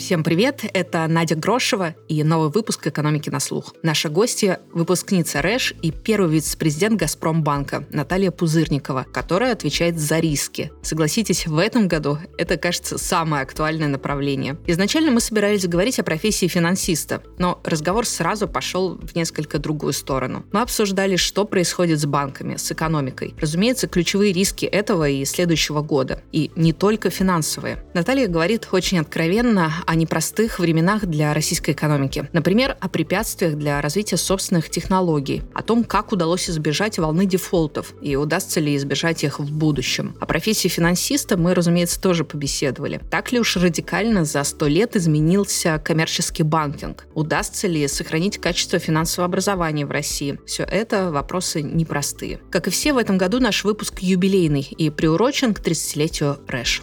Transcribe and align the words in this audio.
Всем 0.00 0.24
привет, 0.24 0.64
это 0.72 1.06
Надя 1.08 1.36
Грошева 1.36 1.94
и 2.08 2.24
новый 2.24 2.48
выпуск 2.48 2.86
«Экономики 2.86 3.28
на 3.28 3.38
слух». 3.38 3.74
Наша 3.82 4.08
гостья– 4.08 4.60
выпускница 4.72 5.42
РЭШ 5.42 5.74
и 5.82 5.90
первый 5.90 6.30
вице-президент 6.30 6.98
«Газпромбанка» 6.98 7.84
Наталья 7.90 8.30
Пузырникова, 8.30 9.04
которая 9.12 9.52
отвечает 9.52 9.98
за 10.00 10.18
риски. 10.18 10.72
Согласитесь, 10.82 11.46
в 11.46 11.58
этом 11.58 11.86
году 11.86 12.16
это, 12.38 12.56
кажется, 12.56 12.96
самое 12.96 13.42
актуальное 13.42 13.88
направление. 13.88 14.56
Изначально 14.66 15.10
мы 15.10 15.20
собирались 15.20 15.68
говорить 15.68 15.98
о 15.98 16.02
профессии 16.02 16.46
финансиста, 16.46 17.22
но 17.36 17.60
разговор 17.62 18.06
сразу 18.06 18.48
пошел 18.48 18.96
в 18.96 19.14
несколько 19.14 19.58
другую 19.58 19.92
сторону. 19.92 20.46
Мы 20.50 20.62
обсуждали, 20.62 21.16
что 21.16 21.44
происходит 21.44 22.00
с 22.00 22.06
банками, 22.06 22.56
с 22.56 22.72
экономикой. 22.72 23.34
Разумеется, 23.38 23.86
ключевые 23.86 24.32
риски 24.32 24.64
этого 24.64 25.10
и 25.10 25.26
следующего 25.26 25.82
года. 25.82 26.22
И 26.32 26.50
не 26.56 26.72
только 26.72 27.10
финансовые. 27.10 27.84
Наталья 27.92 28.28
говорит 28.28 28.66
очень 28.72 28.98
откровенно 28.98 29.70
о 29.90 29.96
непростых 29.96 30.60
временах 30.60 31.04
для 31.04 31.34
российской 31.34 31.72
экономики. 31.72 32.28
Например, 32.32 32.76
о 32.78 32.88
препятствиях 32.88 33.56
для 33.56 33.80
развития 33.80 34.18
собственных 34.18 34.70
технологий, 34.70 35.42
о 35.52 35.64
том, 35.64 35.82
как 35.82 36.12
удалось 36.12 36.48
избежать 36.48 37.00
волны 37.00 37.26
дефолтов 37.26 37.94
и 38.00 38.14
удастся 38.14 38.60
ли 38.60 38.76
избежать 38.76 39.24
их 39.24 39.40
в 39.40 39.50
будущем. 39.50 40.14
О 40.20 40.26
профессии 40.26 40.68
финансиста 40.68 41.36
мы, 41.36 41.54
разумеется, 41.54 42.00
тоже 42.00 42.24
побеседовали. 42.24 43.00
Так 43.10 43.32
ли 43.32 43.40
уж 43.40 43.56
радикально 43.56 44.24
за 44.24 44.44
сто 44.44 44.68
лет 44.68 44.94
изменился 44.94 45.82
коммерческий 45.84 46.44
банкинг? 46.44 47.08
Удастся 47.14 47.66
ли 47.66 47.88
сохранить 47.88 48.38
качество 48.38 48.78
финансового 48.78 49.26
образования 49.26 49.86
в 49.86 49.90
России? 49.90 50.38
Все 50.46 50.62
это 50.62 51.10
вопросы 51.10 51.62
непростые. 51.62 52.38
Как 52.50 52.68
и 52.68 52.70
все, 52.70 52.92
в 52.92 52.96
этом 52.96 53.18
году 53.18 53.40
наш 53.40 53.64
выпуск 53.64 53.98
юбилейный 53.98 54.68
и 54.70 54.88
приурочен 54.88 55.52
к 55.52 55.58
30-летию 55.58 56.38
РЭШ. 56.46 56.82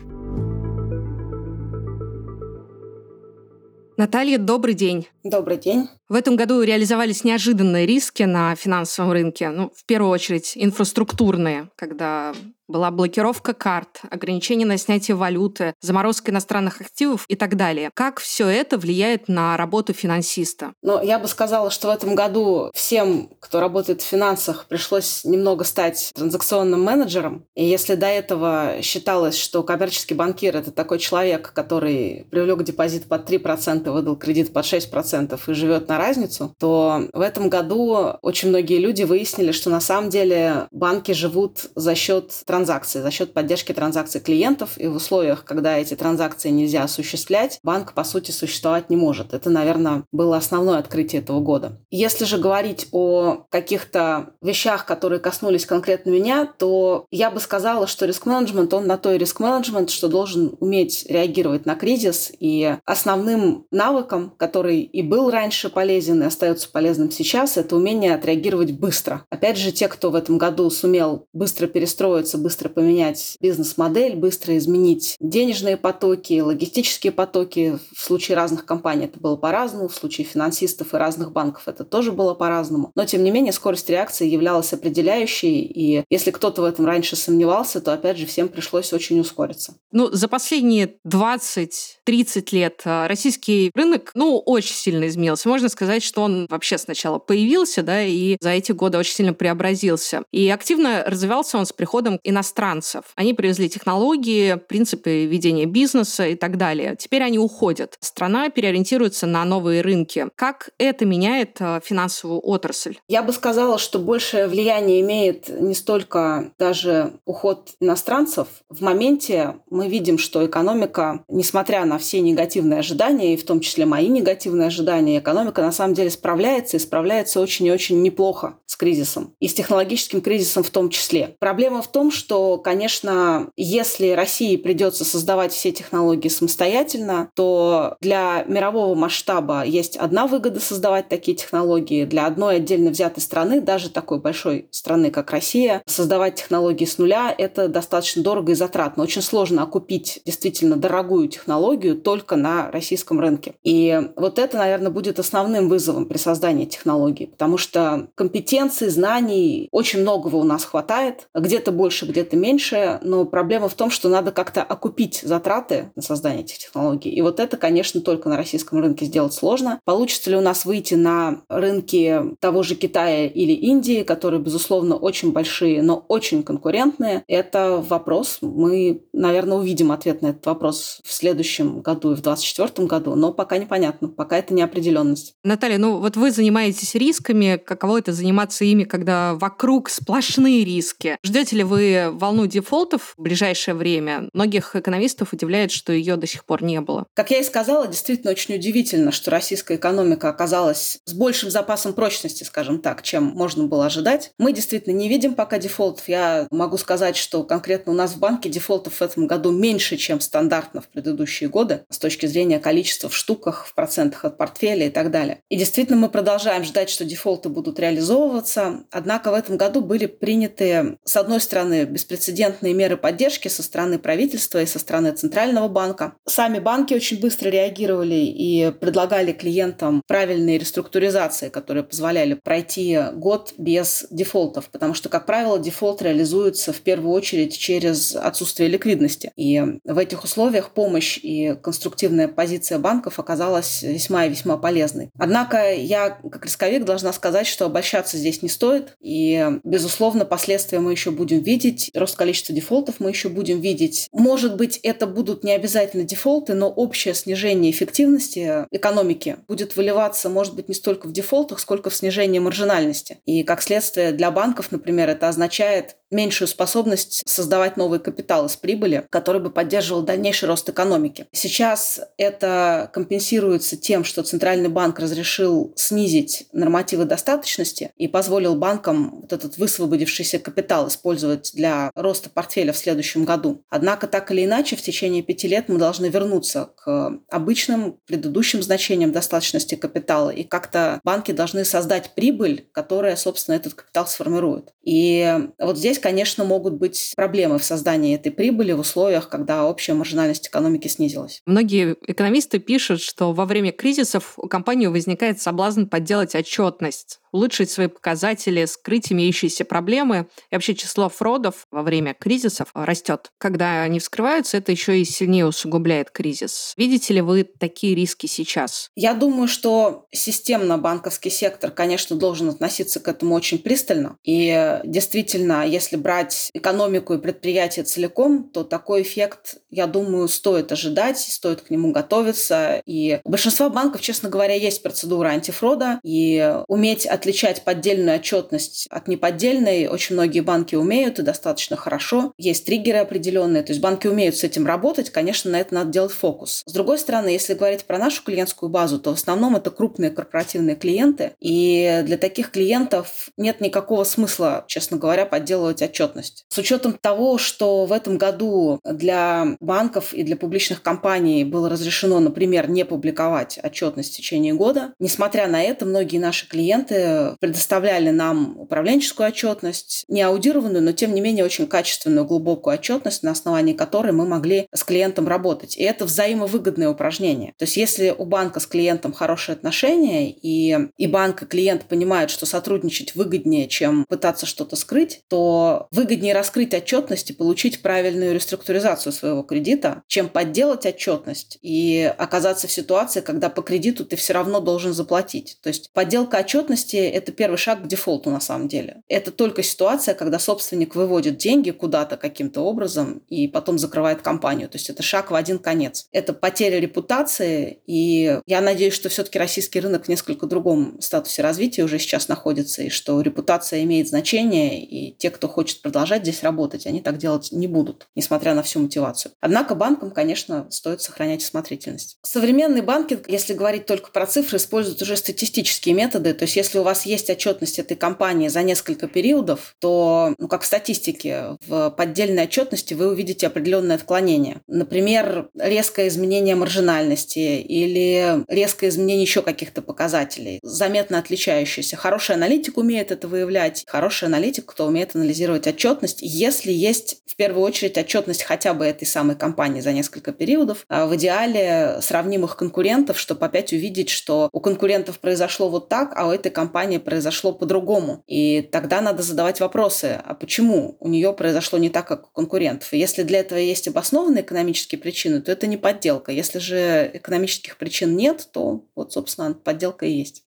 Наталья, 3.98 4.38
добрый 4.38 4.76
день. 4.76 5.08
Добрый 5.24 5.58
день. 5.58 5.90
В 6.08 6.14
этом 6.14 6.36
году 6.36 6.62
реализовались 6.62 7.24
неожиданные 7.24 7.88
риски 7.88 8.22
на 8.22 8.54
финансовом 8.56 9.12
рынке. 9.12 9.50
Ну, 9.50 9.72
в 9.76 9.86
первую 9.86 10.12
очередь, 10.12 10.54
инфраструктурные, 10.56 11.70
когда 11.76 12.36
была 12.68 12.92
блокировка 12.92 13.54
карт, 13.54 14.02
ограничения 14.10 14.66
на 14.66 14.78
снятие 14.78 15.16
валюты, 15.16 15.74
заморозка 15.82 16.32
иностранных 16.32 16.82
активов 16.82 17.26
и 17.28 17.36
так 17.36 17.56
далее. 17.56 17.92
Как 17.94 18.20
все 18.20 18.48
это 18.48 18.78
влияет 18.78 19.28
на 19.28 19.58
работу 19.58 19.94
финансиста? 19.94 20.74
Ну, 20.82 21.02
я 21.04 21.20
бы 21.20 21.28
сказала, 21.28 21.72
что 21.72 21.88
в 21.88 21.92
этом 21.92 22.16
году 22.16 22.72
всем, 22.74 23.30
кто 23.40 23.60
работает 23.60 24.02
в 24.02 24.06
финансах, 24.06 24.66
пришлось 24.68 25.24
немного 25.24 25.64
стать 25.64 26.12
транзакционным 26.16 26.82
менеджером. 26.82 27.46
И 27.56 27.66
если 27.66 27.96
до 27.96 28.08
этого 28.08 28.82
считалось, 28.82 29.38
что 29.38 29.64
коммерческий 29.64 30.14
банкир– 30.14 30.56
это 30.58 30.72
такой 30.72 31.00
человек, 31.00 31.54
который 31.54 32.28
привлек 32.32 32.64
депозит 32.64 33.08
под 33.08 33.30
3%, 33.30 33.90
выдал 33.92 34.16
кредит 34.16 34.54
под 34.54 34.66
6% 34.66 35.40
и 35.48 35.54
живет 35.54 35.88
на 35.88 35.98
разницу, 35.98 36.54
то 36.60 37.08
в 37.14 37.22
этом 37.22 37.50
году 37.50 38.18
очень 38.22 38.50
многие 38.50 38.80
люди 38.80 39.04
выяснили, 39.04 39.52
что 39.52 39.70
на 39.70 39.82
самом 39.82 40.10
деле 40.10 40.68
банки 40.72 41.12
живут 41.12 41.68
за 41.76 41.96
счет 41.96 42.32
транзакций, 42.46 42.57
за 42.66 43.12
счет 43.12 43.34
поддержки 43.34 43.74
транзакций 43.74 44.22
клиентов, 44.22 44.78
и 44.78 44.88
в 44.88 44.96
условиях, 44.96 45.44
когда 45.44 45.78
эти 45.78 45.96
транзакции 45.96 46.50
нельзя 46.50 46.84
осуществлять, 46.84 47.60
банк, 47.64 47.94
по 47.94 48.04
сути, 48.04 48.32
существовать 48.32 48.90
не 48.90 48.96
может. 48.96 49.34
Это, 49.34 49.50
наверное, 49.50 50.04
было 50.12 50.38
основное 50.38 50.80
открытие 50.80 51.22
этого 51.22 51.40
года. 51.40 51.80
Если 51.90 52.26
же 52.26 52.38
говорить 52.38 52.88
о 52.92 53.46
каких-то 53.50 54.32
вещах, 54.42 54.86
которые 54.86 55.20
коснулись 55.20 55.66
конкретно 55.66 56.12
меня, 56.12 56.46
то 56.46 57.06
я 57.12 57.30
бы 57.30 57.40
сказала, 57.40 57.88
что 57.88 58.06
риск-менеджмент, 58.06 58.74
он 58.74 58.88
на 58.88 58.98
то 58.98 59.14
и 59.14 59.18
риск-менеджмент, 59.18 59.90
что 59.90 60.08
должен 60.08 60.56
уметь 60.60 61.06
реагировать 61.10 61.66
на 61.66 61.76
кризис, 61.76 62.32
и 62.40 62.76
основным 62.86 63.66
навыком, 63.72 64.34
который 64.38 64.82
и 64.82 65.02
был 65.02 65.30
раньше 65.30 65.70
полезен, 65.70 66.22
и 66.22 66.26
остается 66.26 66.70
полезным 66.72 67.12
сейчас, 67.12 67.58
это 67.58 67.76
умение 67.76 68.16
отреагировать 68.16 68.72
быстро. 68.72 69.26
Опять 69.30 69.58
же, 69.58 69.72
те, 69.72 69.88
кто 69.88 70.12
в 70.12 70.16
этом 70.16 70.38
году 70.38 70.70
сумел 70.70 71.28
быстро 71.34 71.68
перестроиться, 71.68 72.38
быстро 72.48 72.70
поменять 72.70 73.36
бизнес-модель, 73.42 74.16
быстро 74.16 74.58
изменить 74.58 75.18
денежные 75.20 75.76
потоки, 75.76 76.40
логистические 76.40 77.12
потоки. 77.12 77.78
В 77.94 78.02
случае 78.02 78.38
разных 78.38 78.66
компаний 78.66 79.04
это 79.04 79.20
было 79.20 79.36
по-разному, 79.36 79.90
в 79.90 79.94
случае 79.94 80.26
финансистов 80.26 80.94
и 80.94 80.98
разных 80.98 81.34
банков 81.34 81.64
это 81.68 81.84
тоже 81.84 82.14
было 82.14 82.34
по-разному. 82.36 82.92
Но, 82.96 83.06
тем 83.06 83.26
не 83.26 83.32
менее, 83.32 83.52
скорость 83.52 83.90
реакции 83.90 84.26
являлась 84.26 84.72
определяющей, 84.72 85.60
и 85.60 86.06
если 86.10 86.32
кто-то 86.32 86.62
в 86.62 86.64
этом 86.64 86.86
раньше 86.86 87.18
сомневался, 87.18 87.82
то, 87.82 87.92
опять 87.92 88.18
же, 88.18 88.26
всем 88.26 88.48
пришлось 88.48 88.94
очень 88.94 89.20
ускориться. 89.20 89.74
Ну, 89.92 90.10
за 90.10 90.30
последние 90.30 90.96
20-30 91.06 92.48
лет 92.52 92.82
а, 92.86 93.10
российский 93.10 93.72
рынок, 93.76 94.12
ну, 94.14 94.38
очень 94.38 94.76
сильно 94.76 95.06
изменился. 95.10 95.50
Можно 95.50 95.68
сказать, 95.68 96.02
что 96.02 96.22
он 96.22 96.48
вообще 96.50 96.78
сначала 96.78 97.20
появился, 97.20 97.84
да, 97.84 98.02
и 98.04 98.38
за 98.40 98.52
эти 98.52 98.72
годы 98.72 98.98
очень 98.98 99.16
сильно 99.16 99.34
преобразился. 99.34 100.24
И 100.32 100.50
активно 100.50 101.04
развивался 101.06 101.58
он 101.58 101.66
с 101.66 101.74
приходом 101.74 102.22
иностранцев. 102.38 103.06
Они 103.16 103.34
привезли 103.34 103.70
технологии, 103.70 104.56
принципы 104.56 105.26
ведения 105.26 105.66
бизнеса 105.66 106.28
и 106.28 106.36
так 106.36 106.58
далее. 106.58 106.96
Теперь 106.98 107.24
они 107.24 107.40
уходят. 107.40 107.98
Страна 108.00 108.50
переориентируется 108.50 109.26
на 109.26 109.44
новые 109.44 109.82
рынки. 109.82 110.28
Как 110.36 110.70
это 110.78 111.06
меняет 111.06 111.58
э, 111.60 111.80
финансовую 111.84 112.48
отрасль? 112.48 112.98
Я 113.08 113.24
бы 113.24 113.34
сказала, 113.34 113.80
что 113.80 113.98
большее 113.98 114.48
влияние 114.48 115.02
имеет 115.02 115.50
не 115.50 115.74
столько 115.74 116.52
даже 116.60 117.14
уход 117.26 117.72
иностранцев. 117.80 118.48
В 118.70 118.82
моменте 118.82 119.56
мы 119.70 119.88
видим, 119.88 120.20
что 120.20 120.46
экономика, 120.46 121.24
несмотря 121.28 121.86
на 121.86 121.98
все 121.98 122.22
негативные 122.22 122.80
ожидания, 122.80 123.34
и 123.34 123.38
в 123.38 123.46
том 123.46 123.62
числе 123.62 123.86
мои 123.86 124.08
негативные 124.10 124.68
ожидания, 124.68 125.20
экономика 125.20 125.62
на 125.62 125.72
самом 125.72 125.96
деле 125.96 126.12
справляется 126.12 126.78
и 126.78 126.80
справляется 126.80 127.42
очень 127.42 127.66
и 127.66 127.72
очень 127.72 128.02
неплохо 128.02 128.60
с 128.68 128.76
кризисом. 128.76 129.34
И 129.40 129.48
с 129.48 129.54
технологическим 129.54 130.22
кризисом 130.22 130.64
в 130.64 130.70
том 130.70 130.90
числе. 130.90 131.36
Проблема 131.40 131.82
в 131.82 131.88
том, 131.88 132.12
что, 132.12 132.27
конечно, 132.58 133.50
если 133.56 134.10
России 134.10 134.58
придется 134.58 135.06
создавать 135.06 135.54
все 135.54 135.72
технологии 135.72 136.30
самостоятельно, 136.30 137.30
то 137.36 137.98
для 138.02 138.44
мирового 138.48 138.96
масштаба 138.96 139.64
есть 139.64 139.98
одна 139.98 140.28
выгода 140.28 140.60
создавать 140.60 141.10
такие 141.10 141.38
технологии. 141.38 142.06
Для 142.06 142.26
одной 142.26 142.58
отдельно 142.58 142.92
взятой 142.92 143.22
страны, 143.22 143.62
даже 143.62 143.90
такой 143.90 144.20
большой 144.20 144.68
страны, 144.72 145.12
как 145.12 145.32
Россия, 145.32 145.82
создавать 145.86 146.36
технологии 146.36 146.86
с 146.86 146.98
нуля– 146.98 147.34
это 147.38 147.68
достаточно 147.68 148.24
дорого 148.24 148.52
и 148.52 148.56
затратно. 148.56 149.04
Очень 149.04 149.22
сложно 149.22 149.64
окупить 149.64 150.22
действительно 150.26 150.76
дорогую 150.76 151.28
технологию 151.28 151.96
только 151.96 152.36
на 152.36 152.72
российском 152.72 153.20
рынке. 153.20 153.56
И 153.64 154.10
вот 154.16 154.40
это, 154.40 154.58
наверное, 154.58 154.92
будет 154.92 155.20
основным 155.20 155.70
вызовом 155.70 156.06
при 156.06 156.18
создании 156.18 156.66
технологий, 156.66 157.28
потому 157.28 157.58
что 157.58 158.08
компетенций, 158.16 158.90
знаний 158.90 159.68
очень 159.72 160.02
многого 160.02 160.36
у 160.36 160.44
нас 160.44 160.66
хватает, 160.66 161.28
где-то 161.34 161.72
больше, 161.72 162.06
где-то 162.18 162.36
меньше, 162.36 163.00
но 163.04 163.26
проблема 163.26 163.70
в 163.70 163.76
том, 163.76 163.92
что 163.92 164.10
надо 164.10 164.32
как-то 164.32 164.64
окупить 164.64 165.22
затраты 165.24 165.92
на 165.96 166.02
создание 166.02 166.44
этих 166.44 166.58
технологий. 166.58 167.12
И 167.12 167.22
вот 167.22 167.40
это, 167.40 167.58
конечно, 167.58 168.02
только 168.02 168.28
на 168.28 168.38
российском 168.38 168.80
рынке 168.80 169.06
сделать 169.06 169.34
сложно. 169.34 169.80
Получится 169.86 170.32
ли 170.32 170.36
у 170.36 170.42
нас 170.42 170.66
выйти 170.66 170.96
на 170.96 171.42
рынки 171.48 172.36
того 172.40 172.64
же 172.64 172.74
Китая 172.74 173.28
или 173.28 173.52
Индии, 173.52 174.02
которые, 174.02 174.42
безусловно, 174.42 174.96
очень 174.96 175.32
большие, 175.32 175.84
но 175.84 176.04
очень 176.08 176.42
конкурентные, 176.42 177.24
это 177.28 177.84
вопрос. 177.88 178.40
Мы, 178.42 179.04
наверное, 179.14 179.58
увидим 179.58 179.92
ответ 179.92 180.24
на 180.24 180.28
этот 180.28 180.48
вопрос 180.48 181.00
в 181.04 181.14
следующем 181.14 181.82
году 181.82 182.14
и 182.14 182.16
в 182.16 182.22
2024 182.24 182.88
году, 182.88 183.14
но 183.14 183.32
пока 183.32 183.60
непонятно, 183.60 184.08
пока 184.08 184.40
это 184.40 184.56
неопределенность. 184.56 185.36
Наталья, 185.44 185.78
ну 185.78 186.00
вот 186.00 186.18
вы 186.18 186.32
занимаетесь 186.32 186.96
рисками, 186.96 187.62
каково 187.64 188.00
это 188.00 188.12
заниматься 188.12 188.66
ими, 188.66 188.86
когда 188.86 189.36
вокруг 189.36 189.90
сплошные 189.90 190.66
риски? 190.66 191.18
Ждете 191.24 191.58
ли 191.58 191.64
вы 191.64 192.07
волну 192.12 192.48
дефолтов 192.48 193.14
в 193.18 193.22
ближайшее 193.22 193.76
время? 193.76 194.30
Многих 194.34 194.76
экономистов 194.76 195.34
удивляет, 195.34 195.72
что 195.72 195.94
ее 195.94 196.16
до 196.16 196.28
сих 196.28 196.46
пор 196.46 196.64
не 196.64 196.82
было. 196.82 197.08
Как 197.14 197.32
я 197.32 197.40
и 197.40 197.44
сказала, 197.44 197.88
действительно 197.88 198.32
очень 198.32 198.56
удивительно, 198.56 199.12
что 199.12 199.32
российская 199.32 199.76
экономика 199.76 200.30
оказалась 200.30 201.00
с 201.06 201.14
большим 201.14 201.50
запасом 201.50 201.94
прочности, 201.94 202.44
скажем 202.44 202.80
так, 202.80 203.02
чем 203.02 203.24
можно 203.24 203.66
было 203.66 203.86
ожидать. 203.86 204.32
Мы 204.38 204.54
действительно 204.54 204.94
не 204.94 205.10
видим 205.10 205.34
пока 205.34 205.58
дефолтов. 205.58 206.08
Я 206.08 206.48
могу 206.52 206.78
сказать, 206.78 207.18
что 207.18 207.44
конкретно 207.44 207.92
у 207.94 207.96
нас 207.96 208.14
в 208.14 208.20
банке 208.20 208.50
дефолтов 208.50 208.96
в 208.96 209.02
этом 209.02 209.28
году 209.28 209.52
меньше, 209.52 209.98
чем 209.98 210.20
стандартно 210.20 210.82
в 210.82 210.88
предыдущие 210.88 211.50
годы 211.50 211.84
с 211.90 211.98
точки 211.98 212.26
зрения 212.26 212.60
количества 212.60 213.10
в 213.10 213.16
штуках, 213.16 213.66
в 213.66 213.74
процентах 213.74 214.26
от 214.26 214.38
портфеля 214.38 214.88
и 214.88 214.90
так 214.90 215.12
далее. 215.12 215.42
И 215.50 215.58
действительно 215.58 215.98
мы 215.98 216.10
продолжаем 216.10 216.64
ждать, 216.64 216.90
что 216.90 217.06
дефолты 217.06 217.50
будут 217.50 217.80
реализовываться. 217.80 218.84
Однако 218.92 219.32
в 219.32 219.34
этом 219.34 219.58
году 219.58 219.82
были 219.82 220.06
приняты, 220.06 220.98
с 221.04 221.16
одной 221.16 221.42
стороны, 221.42 221.86
беспрецедентные 221.88 222.74
меры 222.74 222.98
поддержки 222.98 223.48
со 223.48 223.64
стороны 223.64 224.00
правительства 224.00 224.62
и 224.62 224.66
со 224.66 224.80
стороны 224.80 225.12
Центрального 225.12 225.68
банка. 225.68 226.14
Сами 226.26 226.60
банки 226.60 226.94
очень 226.94 227.20
быстро 227.20 227.50
реагировали 227.50 228.16
и 228.16 228.72
предлагали 228.72 229.32
клиентам 229.32 230.02
правильные 230.08 230.58
реструктуризации, 230.58 231.50
которые 231.50 231.84
позволяли 231.84 232.34
пройти 232.36 233.00
год 233.14 233.54
без 233.58 234.06
дефолтов, 234.12 234.70
потому 234.70 234.94
что, 234.94 235.10
как 235.10 235.26
правило, 235.26 235.60
дефолт 235.60 236.02
реализуется 236.02 236.74
в 236.74 236.82
первую 236.82 237.14
очередь 237.14 237.58
через 237.58 238.16
отсутствие 238.16 238.70
ликвидности. 238.70 239.32
И 239.36 239.62
в 239.84 239.98
этих 239.98 240.24
условиях 240.24 240.72
помощь 240.72 241.20
и 241.22 241.56
конструктивная 241.62 242.28
позиция 242.28 242.80
банков 242.80 243.20
оказалась 243.20 243.84
весьма 243.84 244.26
и 244.26 244.30
весьма 244.30 244.58
полезной. 244.58 245.10
Однако 245.18 245.74
я, 245.74 246.10
как 246.10 246.46
рисковик, 246.46 246.86
должна 246.86 247.14
сказать, 247.14 247.48
что 247.48 247.66
обольщаться 247.66 248.18
здесь 248.18 248.42
не 248.42 248.50
стоит. 248.50 248.96
И, 249.00 249.46
безусловно, 249.64 250.26
последствия 250.26 250.80
мы 250.80 250.92
еще 250.92 251.12
будем 251.12 251.42
видеть. 251.42 251.77
Рост 251.94 252.16
количества 252.16 252.54
дефолтов 252.54 252.96
мы 253.00 253.10
еще 253.10 253.30
будем 253.30 253.62
видеть. 253.62 254.08
Может 254.12 254.56
быть, 254.56 254.80
это 254.84 255.08
будут 255.08 255.44
не 255.44 255.52
обязательно 255.52 256.04
дефолты, 256.04 256.54
но 256.54 256.70
общее 256.70 257.14
снижение 257.14 257.72
эффективности 257.72 258.66
экономики 258.72 259.38
будет 259.48 259.76
выливаться, 259.76 260.30
может 260.30 260.56
быть, 260.56 260.70
не 260.70 260.76
столько 260.76 261.08
в 261.08 261.14
дефолтах, 261.14 261.60
сколько 261.60 261.90
в 261.90 261.96
снижении 261.96 262.40
маржинальности. 262.40 263.20
И, 263.26 263.44
как 263.44 263.62
следствие, 263.62 264.12
для 264.12 264.32
банков, 264.32 264.72
например, 264.72 265.10
это 265.10 265.28
означает 265.28 265.96
меньшую 266.10 266.48
способность 266.48 267.22
создавать 267.26 267.78
новый 267.78 268.00
капитал 268.00 268.46
из 268.46 268.56
прибыли, 268.56 269.06
который 269.10 269.42
бы 269.42 269.50
поддерживал 269.50 270.04
дальнейший 270.04 270.48
рост 270.48 270.70
экономики. 270.70 271.28
Сейчас 271.34 272.00
это 272.18 272.90
компенсируется 272.94 273.76
тем, 273.76 274.04
что 274.04 274.24
Центральный 274.24 274.70
банк 274.70 275.00
разрешил 275.00 275.74
снизить 275.76 276.48
нормативы 276.54 277.06
достаточности 277.06 277.92
и 277.98 278.08
позволил 278.08 278.56
банкам 278.56 279.22
вот 279.22 279.34
этот 279.34 279.58
высвободившийся 279.58 280.40
капитал 280.40 280.88
использовать 280.88 281.52
для 281.54 281.67
роста 281.96 282.30
портфеля 282.30 282.74
в 282.74 282.78
следующем 282.78 283.26
году. 283.26 283.64
Однако, 283.70 284.08
так 284.08 284.32
или 284.32 284.46
иначе, 284.46 284.76
в 284.76 284.82
течение 284.82 285.24
пяти 285.24 285.48
лет 285.48 285.70
мы 285.70 285.78
должны 285.78 286.08
вернуться 286.08 286.72
к 286.76 287.20
обычным 287.30 288.00
предыдущим 288.06 288.62
значениям 288.62 289.12
достаточности 289.12 289.76
капитала, 289.76 290.30
и 290.30 290.44
как-то 290.44 291.00
банки 291.04 291.32
должны 291.32 291.66
создать 291.66 292.16
прибыль, 292.16 292.68
которая, 292.72 293.16
собственно, 293.16 293.56
этот 293.56 293.74
капитал 293.74 294.08
сформирует. 294.08 294.74
И 294.84 295.38
вот 295.60 295.78
здесь, 295.78 296.00
конечно, 296.00 296.44
могут 296.44 296.74
быть 296.74 297.14
проблемы 297.16 297.60
в 297.60 297.64
создании 297.64 298.16
этой 298.16 298.32
прибыли 298.32 298.72
в 298.72 298.80
условиях, 298.80 299.30
когда 299.30 299.66
общая 299.66 299.94
маржинальность 299.94 300.48
экономики 300.48 300.88
снизилась. 300.88 301.42
Многие 301.46 301.96
экономисты 302.06 302.60
пишут, 302.60 303.02
что 303.02 303.34
во 303.34 303.46
время 303.46 303.72
кризисов 303.72 304.34
у 304.38 304.48
компании 304.48 304.88
возникает 304.88 305.42
соблазн 305.42 305.86
подделать 305.86 306.36
отчетность 306.36 307.20
улучшить 307.32 307.70
свои 307.70 307.88
показатели, 307.88 308.66
скрыть 308.66 309.12
имеющиеся 309.12 309.66
проблемы. 309.66 310.28
И 310.52 310.56
вообще 310.56 310.76
число 310.76 311.10
фродов 311.10 311.57
во 311.72 311.84
время 311.84 312.14
кризисов 312.14 312.70
растет. 312.74 313.32
Когда 313.38 313.82
они 313.82 314.00
вскрываются, 314.00 314.58
это 314.58 314.72
еще 314.72 315.00
и 315.00 315.06
сильнее 315.06 315.46
усугубляет 315.46 316.12
кризис. 316.12 316.74
Видите 316.78 317.14
ли 317.14 317.22
вы 317.22 317.44
такие 317.44 317.96
риски 317.96 318.28
сейчас? 318.28 318.90
Я 318.96 319.14
думаю, 319.14 319.48
что 319.48 320.06
системно 320.12 320.78
банковский 320.78 321.30
сектор, 321.30 321.72
конечно, 321.72 322.16
должен 322.16 322.50
относиться 322.50 323.00
к 323.00 323.08
этому 323.08 323.36
очень 323.36 323.60
пристально. 323.60 324.18
И 324.24 324.80
действительно, 324.84 325.66
если 325.66 325.96
брать 325.96 326.50
экономику 326.54 327.14
и 327.14 327.20
предприятия 327.20 327.84
целиком, 327.84 328.50
то 328.50 328.64
такой 328.64 329.02
эффект, 329.02 329.58
я 329.70 329.88
думаю, 329.88 330.28
стоит 330.28 330.72
ожидать, 330.72 331.20
стоит 331.20 331.62
к 331.62 331.70
нему 331.70 331.92
готовиться. 331.92 332.82
И 332.86 333.20
у 333.24 333.30
большинства 333.30 333.70
банков, 333.70 334.02
честно 334.02 334.30
говоря, 334.30 334.54
есть 334.54 334.84
процедура 334.84 335.30
антифрода, 335.30 336.00
и 336.04 336.62
уметь 336.68 337.06
отличать 337.06 337.64
поддельную 337.64 338.18
отчетность 338.18 338.88
от 338.90 339.08
неподдельной 339.08 339.88
очень 339.88 340.16
многие 340.16 340.42
банки 340.42 340.76
умеют 340.76 341.20
и 341.20 341.24
достаточно 341.24 341.47
хорошо. 341.76 342.34
Есть 342.38 342.66
триггеры 342.66 343.00
определенные, 343.00 343.64
то 343.64 343.72
есть 343.72 343.82
банки 343.82 344.08
умеют 344.08 344.36
с 344.36 344.44
этим 344.44 344.66
работать, 344.66 345.10
конечно, 345.10 345.52
на 345.52 345.60
это 345.60 345.74
надо 345.74 345.92
делать 345.92 346.12
фокус. 346.12 346.64
С 346.66 346.72
другой 346.72 346.98
стороны, 346.98 347.30
если 347.30 347.54
говорить 347.54 347.86
про 347.86 347.98
нашу 347.98 348.24
клиентскую 348.24 348.70
базу, 348.70 349.00
то 349.00 349.12
в 349.12 349.18
основном 349.18 349.56
это 349.56 349.72
крупные 349.72 350.12
корпоративные 350.12 350.76
клиенты, 350.76 351.34
и 351.40 352.02
для 352.06 352.18
таких 352.18 352.52
клиентов 352.52 353.30
нет 353.38 353.62
никакого 353.62 354.04
смысла, 354.04 354.66
честно 354.68 354.98
говоря, 354.98 355.26
подделывать 355.26 355.82
отчетность. 355.82 356.46
С 356.50 356.58
учетом 356.58 356.94
того, 356.94 357.38
что 357.38 357.86
в 357.86 357.92
этом 357.92 358.18
году 358.18 358.80
для 358.84 359.58
банков 359.60 360.14
и 360.14 360.24
для 360.24 360.36
публичных 360.36 360.82
компаний 360.82 361.44
было 361.44 361.70
разрешено, 361.70 362.20
например, 362.20 362.70
не 362.70 362.86
публиковать 362.86 363.60
отчетность 363.62 364.14
в 364.14 364.18
течение 364.18 364.54
года, 364.54 364.94
несмотря 365.00 365.48
на 365.48 365.62
это, 365.62 365.86
многие 365.86 366.18
наши 366.18 366.48
клиенты 366.48 367.36
предоставляли 367.40 368.10
нам 368.10 368.58
управленческую 368.60 369.28
отчетность, 369.28 370.06
не 370.08 370.22
аудированную, 370.22 370.84
но 370.84 370.92
тем 370.92 371.14
не 371.14 371.22
менее 371.22 371.37
очень 371.44 371.68
качественную, 371.68 372.26
глубокую 372.26 372.76
отчетность, 372.76 373.24
на 373.24 373.32
основании 373.32 373.74
которой 373.74 374.12
мы 374.12 374.26
могли 374.26 374.68
с 374.74 374.84
клиентом 374.84 375.28
работать. 375.28 375.78
И 375.78 375.84
это 375.84 376.06
взаимовыгодное 376.06 376.90
упражнение. 376.90 377.54
То 377.58 377.64
есть 377.64 377.78
если 377.78 378.14
у 378.18 378.26
банка 378.26 378.60
с 378.60 378.68
клиентом 378.68 379.14
хорошие 379.14 379.54
отношения, 379.54 380.32
и, 380.32 380.78
и 380.98 381.08
банк 381.08 381.44
и 381.44 381.46
клиент 381.46 381.86
понимают, 381.86 382.32
что 382.32 382.46
сотрудничать 382.46 383.16
выгоднее, 383.16 383.68
чем 383.68 384.06
пытаться 384.08 384.46
что-то 384.46 384.76
скрыть, 384.76 385.22
то 385.28 385.88
выгоднее 385.92 386.34
раскрыть 386.34 386.74
отчетность 386.74 387.32
и 387.32 387.34
получить 387.34 387.82
правильную 387.82 388.34
реструктуризацию 388.34 389.12
своего 389.14 389.44
кредита, 389.44 390.04
чем 390.08 390.30
подделать 390.30 390.86
отчетность 390.86 391.58
и 391.62 392.12
оказаться 392.18 392.68
в 392.68 392.72
ситуации, 392.72 393.22
когда 393.22 393.50
по 393.50 393.62
кредиту 393.62 394.06
ты 394.06 394.16
все 394.16 394.34
равно 394.34 394.60
должен 394.60 394.94
заплатить. 394.94 395.58
То 395.62 395.70
есть 395.70 395.92
подделка 395.94 396.38
отчетности 396.38 396.96
это 396.96 397.32
первый 397.32 397.58
шаг 397.58 397.84
к 397.84 397.88
дефолту 397.88 398.30
на 398.30 398.40
самом 398.40 398.68
деле. 398.68 399.02
Это 399.08 399.32
только 399.32 399.64
ситуация, 399.64 400.16
когда 400.16 400.40
собственник 400.40 400.96
выводит 400.96 401.27
деньги 401.36 401.72
куда-то 401.72 402.18
каким-то 402.18 402.62
образом 402.62 403.22
и 403.28 403.48
потом 403.48 403.78
закрывает 403.78 404.22
компанию. 404.22 404.70
То 404.70 404.78
есть 404.78 404.90
это 404.90 405.04
шаг 405.04 405.32
в 405.32 405.36
один 405.36 405.60
конец. 405.60 406.08
Это 406.12 406.34
потеря 406.34 406.80
репутации, 406.80 407.80
и 407.86 408.40
я 408.46 408.62
надеюсь, 408.62 408.94
что 408.94 409.10
все-таки 409.10 409.40
российский 409.40 409.80
рынок 409.80 410.06
в 410.06 410.08
несколько 410.08 410.46
другом 410.46 411.02
статусе 411.02 411.42
развития 411.42 411.84
уже 411.84 412.00
сейчас 412.00 412.28
находится, 412.28 412.84
и 412.84 412.90
что 412.90 413.20
репутация 413.22 413.84
имеет 413.84 414.08
значение, 414.08 414.84
и 414.84 415.16
те, 415.18 415.30
кто 415.30 415.48
хочет 415.48 415.82
продолжать 415.82 416.22
здесь 416.22 416.44
работать, 416.44 416.86
они 416.86 417.02
так 417.02 417.18
делать 417.18 417.50
не 417.52 417.68
будут, 417.68 418.08
несмотря 418.16 418.54
на 418.54 418.64
всю 418.64 418.80
мотивацию. 418.80 419.32
Однако 419.42 419.76
банкам, 419.76 420.12
конечно, 420.12 420.68
стоит 420.70 421.02
сохранять 421.02 421.44
осмотрительность. 421.44 422.18
Современные 422.24 422.84
банки, 422.84 423.20
если 423.28 423.54
говорить 423.54 423.86
только 423.86 424.12
про 424.12 424.26
цифры, 424.26 424.58
используют 424.58 425.02
уже 425.02 425.18
статистические 425.18 425.96
методы. 425.96 426.34
То 426.34 426.44
есть 426.44 426.56
если 426.56 426.80
у 426.80 426.84
вас 426.84 427.06
есть 427.06 427.30
отчетность 427.30 427.80
этой 427.80 427.96
компании 427.98 428.48
за 428.48 428.64
несколько 428.64 429.08
периодов, 429.08 429.76
то, 429.80 430.36
ну, 430.38 430.48
как 430.48 430.62
в 430.62 430.66
статистике, 430.66 431.17
в 431.26 431.90
поддельной 431.92 432.44
отчетности 432.44 432.94
вы 432.94 433.10
увидите 433.10 433.48
определенное 433.48 433.96
отклонение. 433.96 434.62
Например, 434.68 435.50
резкое 435.58 436.08
изменение 436.08 436.56
маржинальности 436.56 437.60
или 437.60 438.44
резкое 438.48 438.90
изменение 438.90 439.24
еще 439.24 439.42
каких-то 439.42 439.82
показателей, 439.82 440.60
заметно 440.64 441.20
отличающиеся. 441.20 441.96
Хороший 441.96 442.36
аналитик 442.36 442.78
умеет 442.78 443.12
это 443.12 443.28
выявлять, 443.28 443.84
хороший 443.88 444.26
аналитик, 444.26 444.66
кто 444.66 444.86
умеет 444.86 445.16
анализировать 445.16 445.68
отчетность, 445.68 446.20
если 446.22 446.72
есть 446.72 447.22
в 447.26 447.36
первую 447.36 447.64
очередь 447.64 447.98
отчетность 447.98 448.44
хотя 448.44 448.74
бы 448.74 448.86
этой 448.86 449.06
самой 449.06 449.36
компании 449.36 449.82
за 449.82 449.94
несколько 449.94 450.32
периодов, 450.32 450.86
а 450.90 451.06
в 451.06 451.16
идеале 451.16 452.00
сравнимых 452.02 452.58
конкурентов, 452.58 453.20
чтобы 453.20 453.46
опять 453.46 453.74
увидеть, 453.74 454.10
что 454.10 454.50
у 454.52 454.60
конкурентов 454.60 455.20
произошло 455.20 455.70
вот 455.70 455.90
так, 455.90 456.14
а 456.16 456.28
у 456.28 456.32
этой 456.32 456.52
компании 456.52 456.98
произошло 456.98 457.54
по-другому. 457.54 458.24
И 458.28 458.62
тогда 458.62 459.02
надо 459.02 459.24
задавать 459.24 459.60
вопросы, 459.60 460.20
а 460.24 460.34
почему 460.34 460.97
у 461.00 461.08
нее 461.08 461.34
произошло 461.34 461.80
не 461.80 461.90
так, 461.90 462.08
как 462.08 462.28
у 462.28 462.32
конкурентов. 462.32 462.94
И 462.94 462.98
если 462.98 463.24
для 463.24 463.40
этого 463.40 463.60
есть 463.60 463.88
обоснованные 463.88 464.44
экономические 464.44 465.00
причины, 465.00 465.42
то 465.42 465.52
это 465.52 465.68
не 465.68 465.78
подделка. 465.78 466.32
Если 466.32 466.60
же 466.60 467.12
экономических 467.14 467.78
причин 467.78 468.16
нет, 468.16 468.48
то 468.52 468.86
вот, 468.96 469.14
собственно, 469.14 469.54
подделка 469.54 470.06
и 470.06 470.12
есть. 470.12 470.44